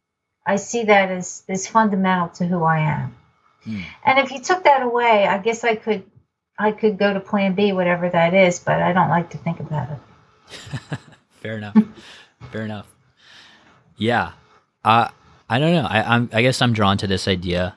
[0.47, 3.17] I see that as as fundamental to who I am.
[3.65, 3.81] Hmm.
[4.05, 6.05] And if you took that away, I guess I could
[6.59, 9.61] I could go to plan B, whatever that is, but I don't like to think
[9.61, 10.99] about it.
[11.41, 11.77] Fair enough.
[12.53, 12.87] Fair enough.
[13.97, 14.33] Yeah.
[14.85, 15.09] Uh,
[15.49, 15.87] I don't know.
[15.89, 17.77] I, I'm, I guess I'm drawn to this idea.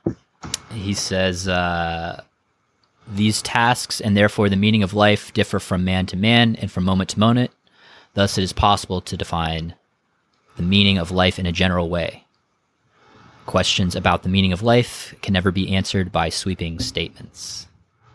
[0.71, 2.23] He says, uh,
[3.07, 6.83] these tasks and therefore the meaning of life differ from man to man and from
[6.83, 7.51] moment to moment.
[8.17, 9.75] Thus, it is possible to define
[10.55, 12.25] the meaning of life in a general way.
[13.45, 17.67] Questions about the meaning of life can never be answered by sweeping statements.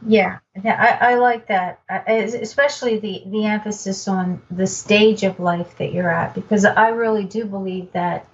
[0.05, 5.93] Yeah, I, I like that, especially the, the emphasis on the stage of life that
[5.93, 8.27] you're at, because I really do believe that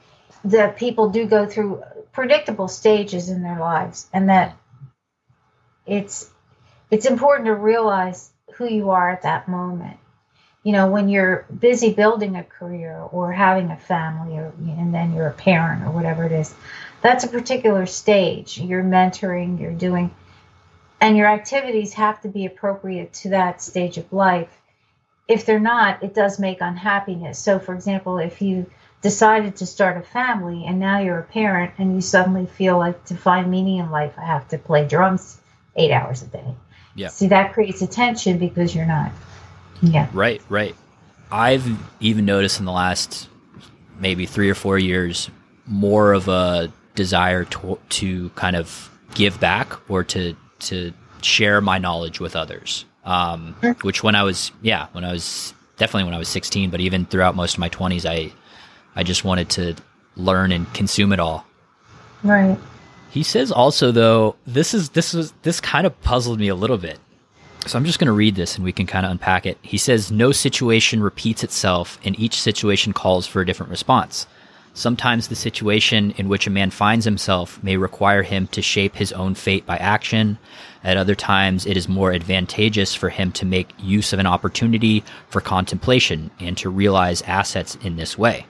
[0.45, 4.57] that people do go through predictable stages in their lives, and that
[5.85, 6.31] it's
[6.91, 9.99] it's important to realize who you are at that moment
[10.69, 15.15] you know, when you're busy building a career or having a family, or and then
[15.15, 16.55] you're a parent or whatever it is,
[17.01, 18.61] that's a particular stage.
[18.61, 20.15] You're mentoring, you're doing,
[21.01, 24.55] and your activities have to be appropriate to that stage of life.
[25.27, 27.39] If they're not, it does make unhappiness.
[27.39, 31.73] So, for example, if you decided to start a family and now you're a parent
[31.79, 35.41] and you suddenly feel like to find meaning in life, I have to play drums
[35.77, 36.55] eight hours a day.
[36.95, 37.09] Yeah.
[37.09, 39.13] See, that creates a tension because you're not
[39.83, 40.09] yeah.
[40.13, 40.75] Right, right.
[41.31, 41.67] I've
[42.01, 43.29] even noticed in the last
[44.01, 45.31] maybe three or four years
[45.67, 51.79] more of a desire to, to kind of give back or to to share my
[51.79, 52.85] knowledge with others.
[53.05, 56.81] Um, which when I was yeah when I was definitely when I was 16, but
[56.81, 58.33] even throughout most of my 20s, I
[58.97, 59.75] I just wanted to
[60.17, 61.47] learn and consume it all.
[62.23, 62.59] Right.
[63.11, 66.79] He says also though this is this was this kind of puzzled me a little
[66.79, 66.99] bit.
[67.67, 69.59] So I'm just going to read this and we can kind of unpack it.
[69.63, 74.27] He says, No situation repeats itself, and each situation calls for a different response.
[74.79, 79.13] Sometimes the situation in which a man finds himself may require him to shape his
[79.13, 80.39] own fate by action.
[80.85, 85.03] At other times, it is more advantageous for him to make use of an opportunity
[85.29, 88.47] for contemplation and to realize assets in this way.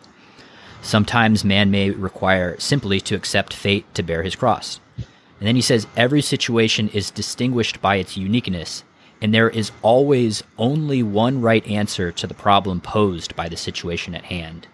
[0.83, 4.81] Sometimes man may require simply to accept fate to bear his cross.
[4.97, 8.85] And then he says, every situation is distinguished by its uniqueness
[9.21, 14.15] and there is always only one right answer to the problem posed by the situation
[14.15, 14.67] at hand.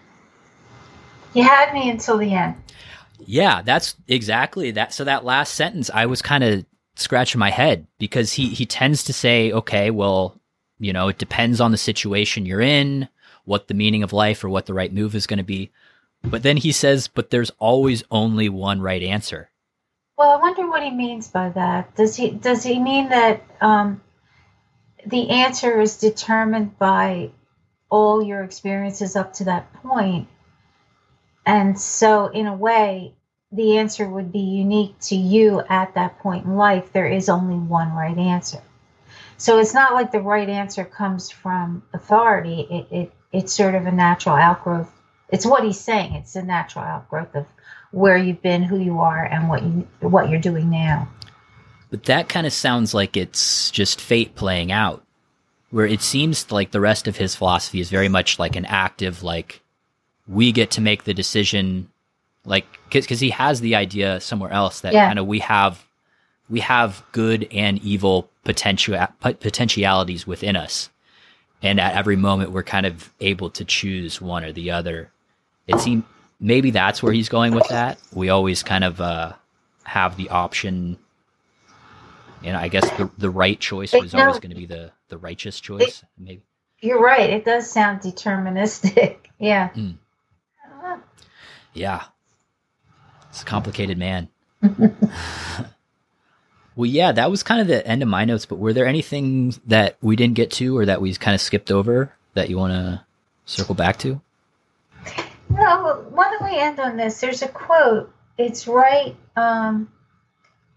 [1.33, 2.55] You had me until the end.
[3.19, 4.93] Yeah, that's exactly that.
[4.93, 6.65] So that last sentence, I was kind of
[6.95, 10.39] scratching my head because he he tends to say, okay, well,
[10.79, 13.07] you know, it depends on the situation you're in,
[13.45, 15.71] what the meaning of life or what the right move is going to be.
[16.23, 19.49] But then he says, but there's always only one right answer.
[20.17, 21.95] Well, I wonder what he means by that.
[21.95, 24.01] Does he does he mean that um,
[25.05, 27.31] the answer is determined by
[27.89, 30.27] all your experiences up to that point.
[31.45, 33.13] And so, in a way,
[33.51, 36.91] the answer would be unique to you at that point in life.
[36.91, 38.61] There is only one right answer.
[39.37, 42.67] So it's not like the right answer comes from authority.
[42.69, 44.89] It, it it's sort of a natural outgrowth.
[45.29, 46.13] It's what he's saying.
[46.13, 47.45] It's a natural outgrowth of
[47.91, 51.09] where you've been, who you are, and what you what you're doing now.
[51.89, 55.03] But that kind of sounds like it's just fate playing out.
[55.71, 59.23] Where it seems like the rest of his philosophy is very much like an active,
[59.23, 59.61] like
[60.27, 61.89] we get to make the decision,
[62.45, 65.07] like because he has the idea somewhere else that yeah.
[65.07, 65.85] kind of we have
[66.49, 70.89] we have good and evil potential potentialities within us
[71.61, 75.11] and at every moment we're kind of able to choose one or the other
[75.67, 76.03] it seems
[76.39, 79.33] maybe that's where he's going with that we always kind of uh,
[79.83, 80.97] have the option
[82.43, 85.59] and i guess the, the right choice was always going to be the the righteous
[85.59, 86.41] choice it, maybe
[86.81, 89.95] you're right it does sound deterministic yeah mm.
[91.73, 92.03] yeah
[93.29, 94.29] it's a complicated man
[96.75, 98.45] Well, yeah, that was kind of the end of my notes.
[98.45, 101.71] But were there anything that we didn't get to, or that we kind of skipped
[101.71, 103.05] over that you want to
[103.45, 104.21] circle back to?
[105.49, 106.05] No.
[106.09, 107.21] Why don't we end on this?
[107.21, 108.11] There's a quote.
[108.37, 109.89] It's right um,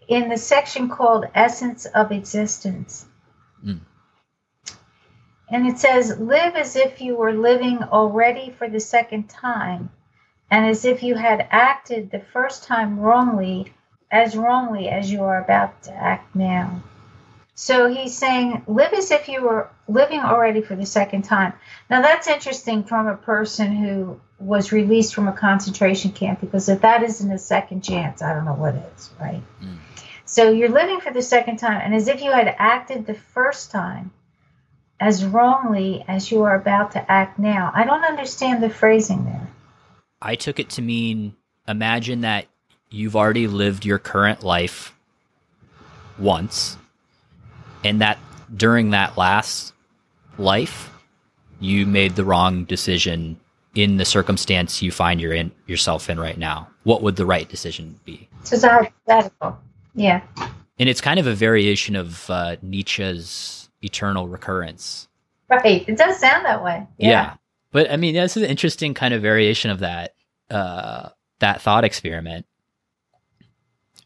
[0.08, 3.06] in the section called "Essence of Existence,"
[3.64, 3.80] mm.
[5.50, 9.90] and it says, "Live as if you were living already for the second time."
[10.50, 13.70] And as if you had acted the first time wrongly
[14.10, 16.82] as wrongly as you are about to act now.
[17.54, 21.52] So he's saying, live as if you were living already for the second time.
[21.90, 26.80] Now, that's interesting from a person who was released from a concentration camp because if
[26.82, 29.42] that isn't a second chance, I don't know what is, right?
[29.62, 29.78] Mm.
[30.24, 33.70] So you're living for the second time, and as if you had acted the first
[33.70, 34.12] time
[35.00, 37.70] as wrongly as you are about to act now.
[37.74, 39.48] I don't understand the phrasing there.
[40.20, 41.36] I took it to mean
[41.66, 42.46] imagine that
[42.90, 44.94] you've already lived your current life
[46.18, 46.76] once,
[47.84, 48.18] and that
[48.54, 49.72] during that last
[50.36, 50.90] life,
[51.60, 53.38] you made the wrong decision
[53.78, 56.68] in the circumstance you find you're in yourself in right now.
[56.82, 58.28] What would the right decision be?
[58.42, 59.56] So it's hypothetical.
[59.94, 60.20] Yeah.
[60.80, 65.06] And it's kind of a variation of uh, Nietzsche's eternal recurrence.
[65.48, 65.88] Right.
[65.88, 66.88] It does sound that way.
[66.98, 67.08] Yeah.
[67.08, 67.34] yeah.
[67.70, 70.14] But I mean, this is an interesting kind of variation of that
[70.50, 72.46] uh, that thought experiment.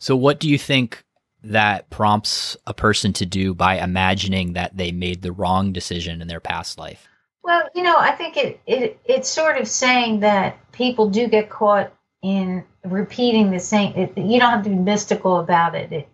[0.01, 1.03] So, what do you think
[1.45, 6.29] that prompts a person to do by imagining that they made the wrong decision in
[6.29, 7.09] their past life?
[7.43, 11.51] Well, you know, I think it, it it's sort of saying that people do get
[11.51, 13.95] caught in repeating the same.
[13.97, 15.93] It, you don't have to be mystical about it.
[15.93, 16.09] it,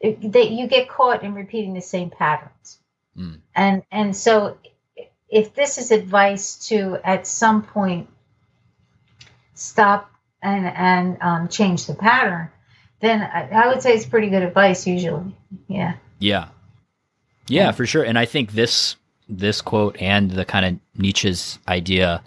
[0.00, 2.78] it that you get caught in repeating the same patterns,
[3.16, 3.38] mm.
[3.54, 4.58] and and so
[5.28, 8.08] if this is advice to at some point
[9.54, 10.10] stop
[10.42, 12.50] and and um, change the pattern,
[13.00, 15.34] then I, I would say it's pretty good advice usually.
[15.68, 15.94] Yeah.
[16.18, 16.48] Yeah.
[17.48, 18.04] Yeah, for sure.
[18.04, 18.96] And I think this
[19.28, 22.22] this quote and the kind of Nietzsche's idea,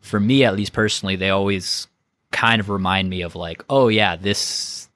[0.00, 1.86] for me at least personally, they always
[2.30, 4.88] kind of remind me of like, oh yeah, this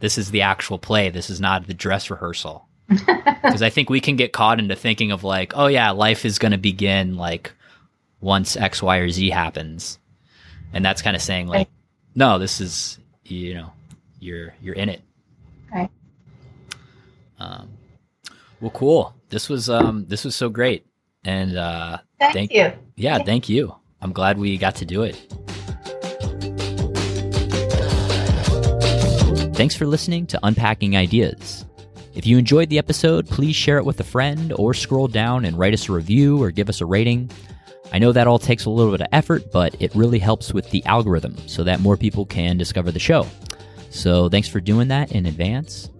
[0.00, 1.10] this is the actual play.
[1.10, 2.66] This is not the dress rehearsal.
[3.42, 6.38] Because I think we can get caught into thinking of like, oh yeah, life is
[6.38, 7.52] going to begin like
[8.20, 9.98] once X, Y, or Z happens,
[10.72, 11.68] and that's kind of saying like,
[12.14, 13.72] no, this is you know
[14.20, 15.02] you're you're in it.
[15.70, 15.88] Okay.
[17.40, 17.68] Um,
[18.62, 19.14] well, cool.
[19.28, 20.86] This was um this was so great,
[21.24, 22.72] and uh, thank, thank you.
[22.96, 23.74] Yeah, thank you.
[24.00, 25.16] I'm glad we got to do it.
[29.56, 31.66] Thanks for listening to Unpacking Ideas.
[32.14, 35.58] If you enjoyed the episode, please share it with a friend or scroll down and
[35.58, 37.30] write us a review or give us a rating.
[37.92, 40.70] I know that all takes a little bit of effort, but it really helps with
[40.70, 43.26] the algorithm so that more people can discover the show.
[43.90, 45.90] So thanks for doing that in advance.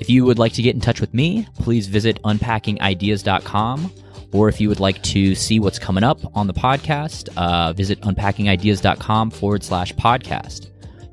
[0.00, 3.92] If you would like to get in touch with me, please visit unpackingideas.com.
[4.32, 8.00] Or if you would like to see what's coming up on the podcast, uh, visit
[8.00, 10.68] unpackingideas.com forward slash podcast.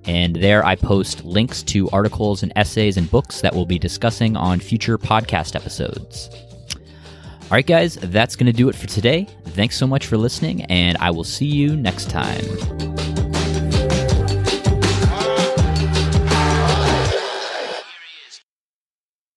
[0.05, 4.37] And there I post links to articles and essays and books that we'll be discussing
[4.37, 6.29] on future podcast episodes.
[7.49, 9.27] All right, guys, that's going to do it for today.
[9.47, 13.26] Thanks so much for listening, and I will see you next time.